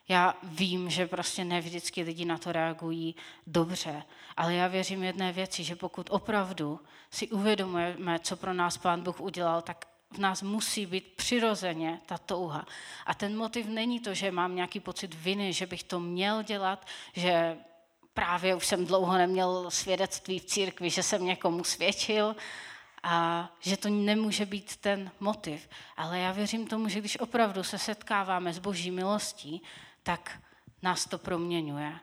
Já 0.08 0.34
vím, 0.42 0.90
že 0.90 1.06
prostě 1.06 1.44
ne 1.44 1.60
vždycky 1.60 2.02
lidi 2.02 2.24
na 2.24 2.38
to 2.38 2.52
reagují 2.52 3.14
dobře, 3.46 4.02
ale 4.36 4.54
já 4.54 4.68
věřím 4.68 5.02
jedné 5.02 5.32
věci, 5.32 5.64
že 5.64 5.76
pokud 5.76 6.06
opravdu 6.10 6.80
si 7.10 7.28
uvědomujeme, 7.28 8.18
co 8.18 8.36
pro 8.36 8.52
nás 8.52 8.78
Pán 8.78 9.02
Bůh 9.02 9.20
udělal, 9.20 9.62
tak 9.62 9.86
v 10.10 10.18
nás 10.18 10.42
musí 10.42 10.86
být 10.86 11.12
přirozeně 11.16 12.00
ta 12.06 12.18
touha. 12.18 12.66
A 13.06 13.14
ten 13.14 13.36
motiv 13.36 13.66
není 13.66 14.00
to, 14.00 14.14
že 14.14 14.30
mám 14.30 14.56
nějaký 14.56 14.80
pocit 14.80 15.14
viny, 15.14 15.52
že 15.52 15.66
bych 15.66 15.82
to 15.82 16.00
měl 16.00 16.42
dělat, 16.42 16.86
že 17.12 17.56
právě 18.14 18.54
už 18.54 18.66
jsem 18.66 18.86
dlouho 18.86 19.18
neměl 19.18 19.70
svědectví 19.70 20.38
v 20.38 20.44
církvi, 20.44 20.90
že 20.90 21.02
jsem 21.02 21.24
někomu 21.24 21.64
svědčil 21.64 22.36
a 23.02 23.48
že 23.60 23.76
to 23.76 23.88
nemůže 23.88 24.46
být 24.46 24.76
ten 24.76 25.10
motiv. 25.20 25.68
Ale 25.96 26.18
já 26.18 26.32
věřím 26.32 26.66
tomu, 26.66 26.88
že 26.88 27.00
když 27.00 27.20
opravdu 27.20 27.62
se 27.62 27.78
setkáváme 27.78 28.52
s 28.52 28.58
boží 28.58 28.90
milostí, 28.90 29.62
tak 30.02 30.42
nás 30.82 31.06
to 31.06 31.18
proměňuje. 31.18 31.98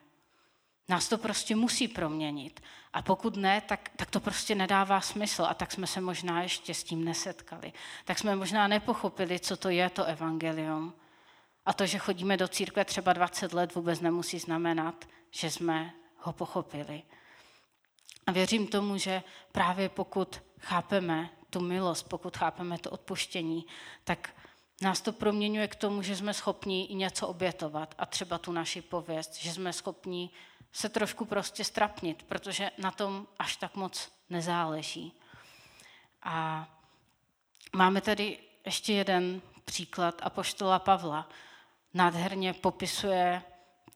Nás 0.89 1.09
to 1.09 1.17
prostě 1.17 1.55
musí 1.55 1.87
proměnit. 1.87 2.59
A 2.93 3.01
pokud 3.01 3.35
ne, 3.35 3.61
tak, 3.61 3.89
tak 3.95 4.09
to 4.09 4.19
prostě 4.19 4.55
nedává 4.55 5.01
smysl. 5.01 5.45
A 5.45 5.53
tak 5.53 5.71
jsme 5.71 5.87
se 5.87 6.01
možná 6.01 6.41
ještě 6.41 6.73
s 6.73 6.83
tím 6.83 7.05
nesetkali. 7.05 7.73
Tak 8.05 8.19
jsme 8.19 8.35
možná 8.35 8.67
nepochopili, 8.67 9.39
co 9.39 9.57
to 9.57 9.69
je 9.69 9.89
to 9.89 10.05
evangelium. 10.05 10.93
A 11.65 11.73
to, 11.73 11.85
že 11.85 11.97
chodíme 11.97 12.37
do 12.37 12.47
církve 12.47 12.85
třeba 12.85 13.13
20 13.13 13.53
let, 13.53 13.75
vůbec 13.75 13.99
nemusí 13.99 14.39
znamenat, 14.39 15.05
že 15.31 15.51
jsme 15.51 15.93
ho 16.17 16.33
pochopili. 16.33 17.03
A 18.27 18.31
věřím 18.31 18.67
tomu, 18.67 18.97
že 18.97 19.23
právě 19.51 19.89
pokud 19.89 20.41
chápeme 20.59 21.29
tu 21.49 21.59
milost, 21.59 22.09
pokud 22.09 22.37
chápeme 22.37 22.77
to 22.77 22.89
odpuštění, 22.89 23.65
tak 24.03 24.29
nás 24.81 25.01
to 25.01 25.13
proměňuje 25.13 25.67
k 25.67 25.75
tomu, 25.75 26.01
že 26.01 26.15
jsme 26.15 26.33
schopni 26.33 26.85
i 26.85 26.95
něco 26.95 27.27
obětovat 27.27 27.95
a 27.97 28.05
třeba 28.05 28.37
tu 28.37 28.51
naši 28.51 28.81
pověst, 28.81 29.35
že 29.35 29.53
jsme 29.53 29.73
schopni 29.73 30.29
se 30.71 30.89
trošku 30.89 31.25
prostě 31.25 31.63
strapnit, 31.63 32.23
protože 32.23 32.71
na 32.77 32.91
tom 32.91 33.27
až 33.39 33.55
tak 33.55 33.75
moc 33.75 34.11
nezáleží. 34.29 35.13
A 36.23 36.67
máme 37.75 38.01
tady 38.01 38.39
ještě 38.65 38.93
jeden 38.93 39.41
příklad 39.65 40.21
Apoštola 40.23 40.79
Pavla. 40.79 41.29
Nádherně 41.93 42.53
popisuje 42.53 43.43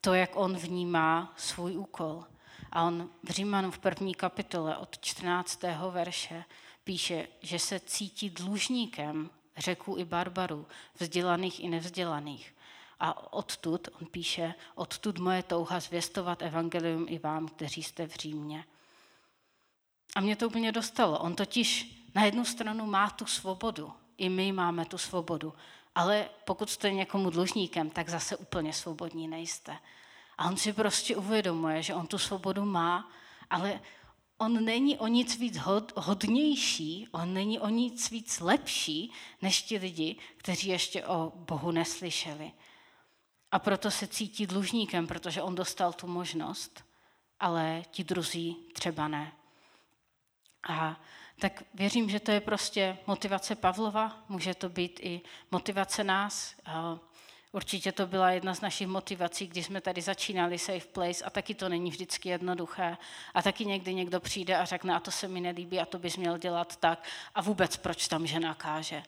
to, 0.01 0.13
jak 0.13 0.35
on 0.35 0.57
vnímá 0.57 1.33
svůj 1.37 1.77
úkol. 1.77 2.25
A 2.71 2.83
on 2.83 3.09
v 3.23 3.29
Římanu 3.29 3.71
v 3.71 3.79
první 3.79 4.15
kapitole 4.15 4.77
od 4.77 4.97
14. 5.01 5.63
verše 5.91 6.43
píše, 6.83 7.27
že 7.41 7.59
se 7.59 7.79
cítí 7.79 8.29
dlužníkem 8.29 9.29
řeků 9.57 9.97
i 9.97 10.05
barbarů, 10.05 10.67
vzdělaných 10.99 11.59
i 11.59 11.69
nevzdělaných. 11.69 12.55
A 12.99 13.33
odtud, 13.33 13.87
on 14.01 14.07
píše, 14.07 14.53
odtud 14.75 15.19
moje 15.19 15.43
touha 15.43 15.79
zvěstovat 15.79 16.41
evangelium 16.41 17.05
i 17.09 17.19
vám, 17.19 17.47
kteří 17.47 17.83
jste 17.83 18.07
v 18.07 18.15
Římě. 18.15 18.65
A 20.15 20.21
mě 20.21 20.35
to 20.35 20.47
úplně 20.47 20.71
dostalo. 20.71 21.19
On 21.19 21.35
totiž 21.35 21.99
na 22.15 22.25
jednu 22.25 22.45
stranu 22.45 22.85
má 22.85 23.09
tu 23.09 23.25
svobodu, 23.25 23.93
i 24.17 24.29
my 24.29 24.51
máme 24.51 24.85
tu 24.85 24.97
svobodu, 24.97 25.53
ale 25.95 26.29
pokud 26.45 26.69
jste 26.69 26.91
někomu 26.91 27.29
dlužníkem, 27.29 27.89
tak 27.89 28.09
zase 28.09 28.37
úplně 28.37 28.73
svobodní 28.73 29.27
nejste. 29.27 29.77
A 30.37 30.45
on 30.45 30.57
si 30.57 30.73
prostě 30.73 31.15
uvědomuje, 31.15 31.83
že 31.83 31.95
on 31.95 32.07
tu 32.07 32.17
svobodu 32.17 32.65
má, 32.65 33.11
ale 33.49 33.79
on 34.37 34.65
není 34.65 34.97
o 34.97 35.07
nic 35.07 35.39
víc 35.39 35.57
hod, 35.57 35.93
hodnější, 35.95 37.07
on 37.11 37.33
není 37.33 37.59
o 37.59 37.69
nic 37.69 38.11
víc 38.11 38.39
lepší 38.39 39.11
než 39.41 39.61
ti 39.61 39.77
lidi, 39.77 40.15
kteří 40.37 40.69
ještě 40.69 41.05
o 41.05 41.31
Bohu 41.35 41.71
neslyšeli. 41.71 42.51
A 43.51 43.59
proto 43.59 43.91
se 43.91 44.07
cítí 44.07 44.47
dlužníkem, 44.47 45.07
protože 45.07 45.41
on 45.41 45.55
dostal 45.55 45.93
tu 45.93 46.07
možnost, 46.07 46.85
ale 47.39 47.83
ti 47.91 48.03
druzí 48.03 48.55
třeba 48.73 49.07
ne. 49.07 49.31
A 50.69 51.01
tak 51.39 51.63
věřím, 51.73 52.09
že 52.09 52.19
to 52.19 52.31
je 52.31 52.41
prostě 52.41 52.97
motivace 53.07 53.55
Pavlova, 53.55 54.23
může 54.29 54.53
to 54.53 54.69
být 54.69 54.99
i 55.03 55.21
motivace 55.51 56.03
nás. 56.03 56.55
Určitě 57.55 57.91
to 57.91 58.07
byla 58.07 58.31
jedna 58.31 58.55
z 58.55 58.61
našich 58.61 58.87
motivací, 58.87 59.47
když 59.47 59.65
jsme 59.65 59.81
tady 59.81 60.01
začínali 60.01 60.57
Safe 60.57 60.87
Place 60.87 61.25
a 61.25 61.29
taky 61.29 61.55
to 61.55 61.69
není 61.69 61.91
vždycky 61.91 62.29
jednoduché. 62.29 62.97
A 63.33 63.41
taky 63.41 63.65
někdy 63.65 63.93
někdo 63.93 64.19
přijde 64.19 64.57
a 64.57 64.65
řekne, 64.65 64.95
a 64.95 64.99
to 64.99 65.11
se 65.11 65.27
mi 65.27 65.41
nelíbí 65.41 65.79
a 65.79 65.85
to 65.85 65.99
bys 65.99 66.17
měl 66.17 66.37
dělat 66.37 66.75
tak. 66.75 67.03
A 67.35 67.41
vůbec 67.41 67.77
proč 67.77 68.07
tam 68.07 68.27
žena 68.27 68.53
káže? 68.53 69.03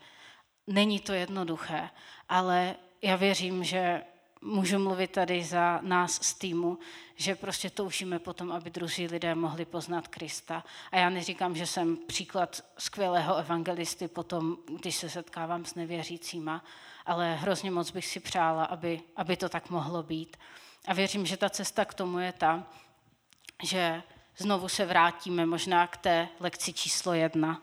Není 0.68 1.00
to 1.00 1.14
jednoduché, 1.14 1.90
ale 2.30 2.76
já 3.02 3.16
věřím, 3.16 3.64
že 3.64 4.02
můžu 4.42 4.80
mluvit 4.80 5.12
tady 5.12 5.44
za 5.44 5.80
nás 5.82 6.14
z 6.22 6.34
týmu, 6.34 6.80
že 7.16 7.36
prostě 7.36 7.70
toužíme 7.70 8.20
potom, 8.20 8.52
aby 8.52 8.70
druzí 8.70 9.08
lidé 9.08 9.36
mohli 9.36 9.66
poznat 9.66 10.08
Krista. 10.08 10.64
A 10.92 10.98
já 10.98 11.10
neříkám, 11.10 11.56
že 11.56 11.68
jsem 11.68 11.98
příklad 11.98 12.62
skvělého 12.78 13.36
evangelisty 13.36 14.08
potom, 14.08 14.58
když 14.80 14.96
se 14.96 15.10
setkávám 15.10 15.66
s 15.66 15.76
nevěřícíma, 15.76 16.64
ale 17.06 17.36
hrozně 17.36 17.72
moc 17.72 17.92
bych 17.92 18.06
si 18.06 18.20
přála, 18.20 18.66
aby, 18.66 19.02
aby 19.16 19.38
to 19.38 19.50
tak 19.50 19.70
mohlo 19.70 20.04
být. 20.04 20.38
A 20.88 20.94
věřím, 20.94 21.26
že 21.26 21.38
ta 21.38 21.50
cesta 21.50 21.86
k 21.86 21.94
tomu 21.94 22.20
je 22.20 22.32
ta, 22.32 22.64
že 23.64 24.04
znovu 24.38 24.68
se 24.68 24.86
vrátíme 24.86 25.46
možná 25.46 25.88
k 25.88 25.98
té 25.98 26.28
lekci 26.40 26.74
číslo 26.74 27.14
jedna, 27.14 27.62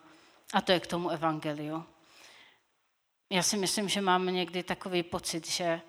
a 0.52 0.61
to 0.61 0.72
je 0.72 0.81
k 0.81 0.87
tomu 0.87 1.09
evangeliu. 1.09 1.85
Já 3.31 3.42
si 3.42 3.57
myslím, 3.57 3.88
že 3.88 4.00
máme 4.00 4.33
někdy 4.33 4.62
takový 4.62 5.02
pocit, 5.02 5.48
že 5.48 5.81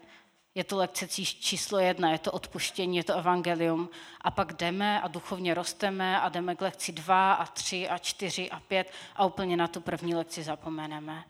je 0.55 0.63
to 0.63 0.77
lekce 0.77 1.07
číslo 1.23 1.79
jedna, 1.79 2.11
je 2.11 2.17
to 2.17 2.31
odpuštění, 2.31 2.97
je 2.97 3.03
to 3.03 3.13
evangelium. 3.13 3.89
A 4.21 4.31
pak 4.31 4.53
jdeme 4.53 5.01
a 5.01 5.07
duchovně 5.07 5.53
rosteme 5.53 6.21
a 6.21 6.29
jdeme 6.29 6.55
k 6.55 6.61
lekci 6.61 6.91
dva 6.91 7.33
a 7.33 7.45
tři 7.45 7.89
a 7.89 7.97
čtyři 7.97 8.51
a 8.51 8.59
pět 8.59 8.91
a 9.15 9.25
úplně 9.25 9.57
na 9.57 9.67
tu 9.67 9.81
první 9.81 10.15
lekci 10.15 10.43
zapomeneme. 10.43 11.23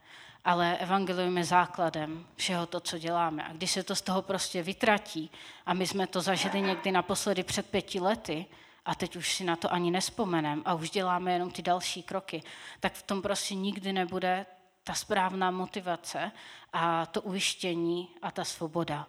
Ale 0.45 0.77
evangelium 0.77 1.37
je 1.37 1.43
základem 1.43 2.27
všeho 2.35 2.65
to, 2.65 2.79
co 2.79 2.97
děláme. 2.97 3.43
A 3.43 3.53
když 3.53 3.71
se 3.71 3.83
to 3.83 3.95
z 3.95 4.01
toho 4.01 4.21
prostě 4.21 4.63
vytratí, 4.63 5.31
a 5.65 5.73
my 5.73 5.87
jsme 5.87 6.07
to 6.07 6.21
zažili 6.21 6.61
někdy 6.61 6.91
naposledy 6.91 7.43
před 7.43 7.69
pěti 7.69 7.99
lety, 7.99 8.45
a 8.85 8.95
teď 8.95 9.15
už 9.15 9.35
si 9.35 9.43
na 9.43 9.55
to 9.55 9.73
ani 9.73 9.91
nespomenem 9.91 10.61
a 10.65 10.73
už 10.73 10.89
děláme 10.89 11.33
jenom 11.33 11.51
ty 11.51 11.61
další 11.61 12.03
kroky, 12.03 12.43
tak 12.79 12.93
v 12.93 13.03
tom 13.03 13.21
prostě 13.21 13.55
nikdy 13.55 13.93
nebude 13.93 14.45
ta 14.83 14.93
správná 14.93 15.51
motivace 15.51 16.31
a 16.73 17.05
to 17.05 17.21
ujištění 17.21 18.09
a 18.21 18.31
ta 18.31 18.43
svoboda. 18.43 19.07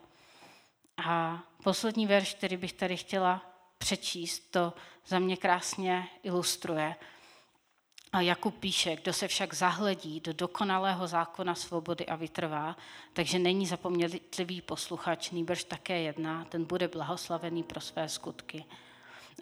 A 1.04 1.38
poslední 1.64 2.06
verš, 2.06 2.34
který 2.34 2.56
bych 2.56 2.72
tady 2.72 2.96
chtěla 2.96 3.42
přečíst, 3.78 4.50
to 4.50 4.72
za 5.06 5.18
mě 5.18 5.36
krásně 5.36 6.08
ilustruje. 6.22 6.96
A 8.14 8.20
Jakub 8.20 8.54
píše, 8.54 8.96
kdo 8.96 9.12
se 9.12 9.28
však 9.28 9.54
zahledí 9.54 10.20
do 10.20 10.32
dokonalého 10.32 11.06
zákona 11.06 11.54
svobody 11.54 12.06
a 12.06 12.16
vytrvá, 12.16 12.76
takže 13.12 13.38
není 13.38 13.66
zapomnětlivý 13.66 14.60
posluchač, 14.60 15.30
nýbrž 15.30 15.64
také 15.64 16.00
jedná, 16.00 16.44
ten 16.44 16.64
bude 16.64 16.88
blahoslavený 16.88 17.62
pro 17.62 17.80
své 17.80 18.08
skutky. 18.08 18.64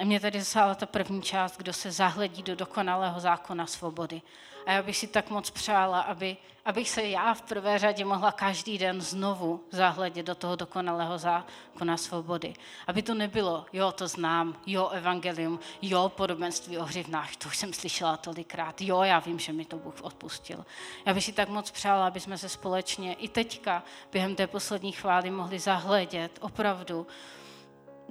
A 0.01 0.05
mě 0.05 0.21
tady 0.21 0.39
zasála 0.39 0.75
ta 0.75 0.87
první 0.87 1.23
část, 1.23 1.57
kdo 1.57 1.73
se 1.73 1.91
zahledí 1.91 2.43
do 2.43 2.57
dokonalého 2.57 3.21
zákona 3.21 3.67
svobody. 3.67 4.23
A 4.67 4.73
já 4.73 4.83
bych 4.83 4.97
si 4.97 5.07
tak 5.07 5.31
moc 5.31 5.51
přála, 5.51 6.01
aby, 6.01 6.37
abych 6.65 6.91
se 6.91 7.03
já 7.03 7.35
v 7.35 7.43
prvé 7.43 7.79
řadě 7.79 8.05
mohla 8.05 8.33
každý 8.33 8.79
den 8.79 9.01
znovu 9.01 9.65
zahledět 9.71 10.27
do 10.27 10.35
toho 10.35 10.57
dokonalého 10.57 11.19
zákona 11.19 11.97
svobody. 11.97 12.55
Aby 12.87 13.03
to 13.03 13.15
nebylo, 13.15 13.67
jo, 13.73 13.93
to 13.93 14.09
znám, 14.09 14.57
jo, 14.67 14.89
evangelium, 14.89 15.61
jo, 15.83 16.09
podobenství 16.09 16.79
o 16.79 16.85
hřivnách, 16.85 17.37
to 17.37 17.49
už 17.49 17.57
jsem 17.57 17.73
slyšela 17.73 18.17
tolikrát, 18.17 18.81
jo, 18.81 19.03
já 19.03 19.19
vím, 19.19 19.39
že 19.39 19.53
mi 19.53 19.65
to 19.65 19.77
Bůh 19.77 19.95
odpustil. 20.03 20.65
Já 21.07 21.15
bych 21.15 21.25
si 21.25 21.33
tak 21.33 21.49
moc 21.49 21.71
přála, 21.71 22.07
aby 22.07 22.21
jsme 22.21 22.39
se 22.39 22.49
společně 22.49 23.15
i 23.15 23.29
teďka 23.29 23.83
během 24.13 24.35
té 24.35 24.47
poslední 24.47 24.93
chvály 24.93 25.31
mohli 25.31 25.59
zahledět 25.59 26.39
opravdu 26.41 27.07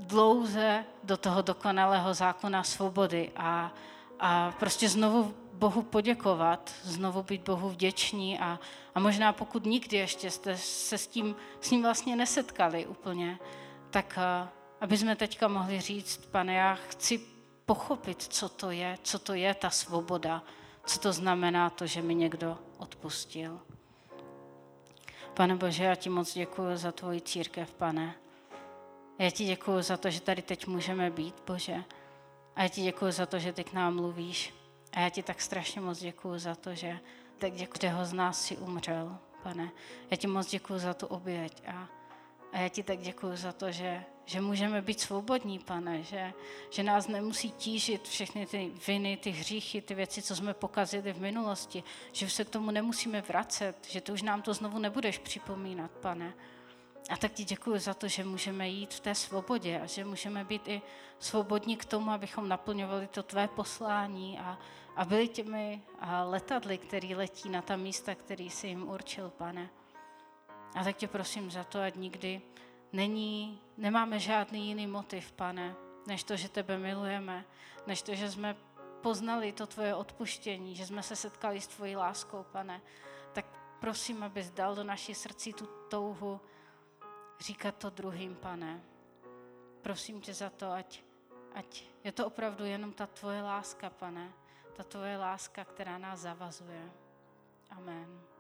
dlouze 0.02 0.86
do 1.04 1.18
toho 1.18 1.42
dokonalého 1.42 2.14
zákona 2.14 2.64
svobody 2.64 3.32
a, 3.36 3.74
a 4.20 4.54
prostě 4.60 4.90
znovu 4.90 5.34
Bohu 5.54 5.82
poděkovat, 5.82 6.72
znovu 6.84 7.24
být 7.24 7.42
Bohu 7.42 7.70
vděční 7.70 8.40
a, 8.40 8.60
a 8.96 9.00
možná 9.00 9.34
pokud 9.34 9.66
nikdy 9.66 9.98
ještě 9.98 10.32
jste 10.32 10.58
se 10.58 10.98
s 10.98 11.08
tím, 11.08 11.36
s 11.62 11.72
ním 11.72 11.82
vlastně 11.82 12.16
nesetkali 12.16 12.86
úplně, 12.86 13.40
tak 13.90 14.20
aby 14.82 14.98
jsme 14.98 15.16
teďka 15.16 15.48
mohli 15.48 15.82
říct, 15.82 16.26
pane, 16.26 16.54
já 16.54 16.76
chci 16.90 17.22
pochopit, 17.66 18.24
co 18.24 18.50
to 18.50 18.72
je, 18.72 18.98
co 19.04 19.20
to 19.20 19.34
je 19.34 19.54
ta 19.54 19.70
svoboda, 19.70 20.44
co 20.86 21.00
to 21.00 21.14
znamená 21.14 21.70
to, 21.70 21.88
že 21.88 22.02
mi 22.02 22.16
někdo 22.16 22.58
odpustil. 22.78 23.60
Pane 25.34 25.56
Bože, 25.56 25.84
já 25.84 25.96
ti 25.96 26.10
moc 26.10 26.34
děkuji 26.34 26.78
za 26.78 26.92
tvoji 26.92 27.22
církev, 27.22 27.74
pane. 27.74 28.21
Já 29.22 29.30
ti 29.30 29.46
děkuji 29.46 29.82
za 29.82 29.98
to, 29.98 30.10
že 30.10 30.22
tady 30.22 30.42
teď 30.42 30.68
můžeme 30.68 31.10
být, 31.10 31.36
Bože. 31.48 31.84
A 32.56 32.64
já 32.64 32.68
ti 32.68 32.82
děkuji 32.82 33.12
za 33.12 33.26
to, 33.26 33.40
že 33.40 33.54
ty 33.54 33.64
k 33.64 33.74
nám 33.74 33.96
mluvíš. 33.96 34.54
A 34.94 35.00
já 35.00 35.10
ti 35.10 35.24
tak 35.24 35.42
strašně 35.42 35.82
moc 35.82 36.00
děkuji 36.00 36.40
za 36.40 36.56
to, 36.56 36.76
že 36.76 37.00
tak 37.38 37.54
každého 37.54 38.06
z 38.06 38.14
nás 38.14 38.46
si 38.46 38.58
umřel, 38.58 39.18
pane. 39.44 39.72
Já 40.12 40.18
ti 40.18 40.28
moc 40.28 40.50
děkuji 40.50 40.80
za 40.80 40.94
tu 40.94 41.08
oběť 41.08 41.68
a, 41.68 41.88
a 42.54 42.60
já 42.60 42.70
ti 42.70 42.84
tak 42.84 43.00
děkuji 43.00 43.36
za 43.36 43.52
to, 43.52 43.72
že, 43.72 44.04
že 44.26 44.42
můžeme 44.42 44.82
být 44.82 45.00
svobodní, 45.00 45.60
pane, 45.60 46.04
že, 46.04 46.34
že 46.70 46.84
nás 46.84 47.08
nemusí 47.08 47.52
tížit 47.52 48.08
všechny 48.08 48.46
ty 48.46 48.72
viny, 48.88 49.18
ty 49.18 49.30
hříchy, 49.30 49.82
ty 49.82 49.96
věci, 49.96 50.22
co 50.22 50.36
jsme 50.36 50.54
pokazili 50.54 51.14
v 51.14 51.22
minulosti, 51.22 51.84
že 52.12 52.30
se 52.30 52.46
k 52.46 52.50
tomu 52.50 52.72
nemusíme 52.72 53.22
vracet, 53.22 53.88
že 53.90 54.02
ty 54.02 54.12
už 54.12 54.22
nám 54.22 54.42
to 54.42 54.54
znovu 54.54 54.80
nebudeš 54.80 55.18
připomínat, 55.18 55.92
pane. 55.92 56.34
A 57.10 57.18
tak 57.18 57.32
ti 57.32 57.44
děkuji 57.44 57.80
za 57.80 57.94
to, 57.94 58.08
že 58.08 58.24
můžeme 58.24 58.70
jít 58.70 58.94
v 58.94 59.00
té 59.00 59.16
svobodě 59.16 59.82
a 59.84 59.86
že 59.86 60.06
můžeme 60.06 60.44
být 60.44 60.68
i 60.68 60.82
svobodní 61.20 61.78
k 61.78 61.86
tomu, 61.86 62.12
abychom 62.12 62.50
naplňovali 62.50 63.08
to 63.08 63.24
tvé 63.24 63.48
poslání 63.48 64.40
a, 64.40 64.60
a 64.96 65.06
byli 65.06 65.28
těmi 65.28 65.82
letadly, 66.24 66.78
který 66.78 67.16
letí 67.16 67.50
na 67.50 67.62
ta 67.62 67.76
místa, 67.76 68.16
který 68.16 68.50
jsi 68.50 68.68
jim 68.68 68.90
určil, 68.90 69.30
pane. 69.30 69.70
A 70.76 70.84
tak 70.84 70.98
tě 70.98 71.08
prosím 71.08 71.52
za 71.52 71.64
to, 71.64 71.82
ať 71.82 71.96
nikdy 71.96 72.42
není, 72.94 73.62
nemáme 73.78 74.20
žádný 74.20 74.68
jiný 74.68 74.88
motiv, 74.88 75.32
pane, 75.32 75.76
než 76.08 76.24
to, 76.24 76.36
že 76.36 76.50
tebe 76.50 76.78
milujeme, 76.78 77.46
než 77.88 78.02
to, 78.02 78.16
že 78.16 78.32
jsme 78.32 78.56
poznali 79.02 79.52
to 79.52 79.68
tvoje 79.68 79.96
odpuštění, 79.96 80.76
že 80.76 80.86
jsme 80.86 81.04
se 81.04 81.16
setkali 81.16 81.62
s 81.62 81.68
tvojí 81.68 81.96
láskou, 81.96 82.46
pane. 82.52 82.82
Tak 83.34 83.46
prosím, 83.80 84.24
abys 84.24 84.50
dal 84.50 84.76
do 84.76 84.84
naší 84.84 85.14
srdcí 85.16 85.54
tu 85.54 85.70
touhu 85.90 86.42
říkat 87.42 87.76
to 87.76 87.90
druhým, 87.90 88.36
pane. 88.36 88.82
Prosím 89.82 90.22
tě 90.22 90.34
za 90.34 90.50
to, 90.50 90.72
ať, 90.72 91.04
ať 91.54 91.84
je 92.04 92.12
to 92.12 92.28
opravdu 92.28 92.66
jenom 92.66 92.94
ta 92.94 93.08
tvoje 93.08 93.42
láska, 93.42 93.90
pane. 93.90 94.34
Ta 94.74 94.84
tvoje 94.84 95.18
láska, 95.18 95.66
která 95.66 95.98
nás 95.98 96.20
zavazuje. 96.20 96.92
Amen. 97.70 98.31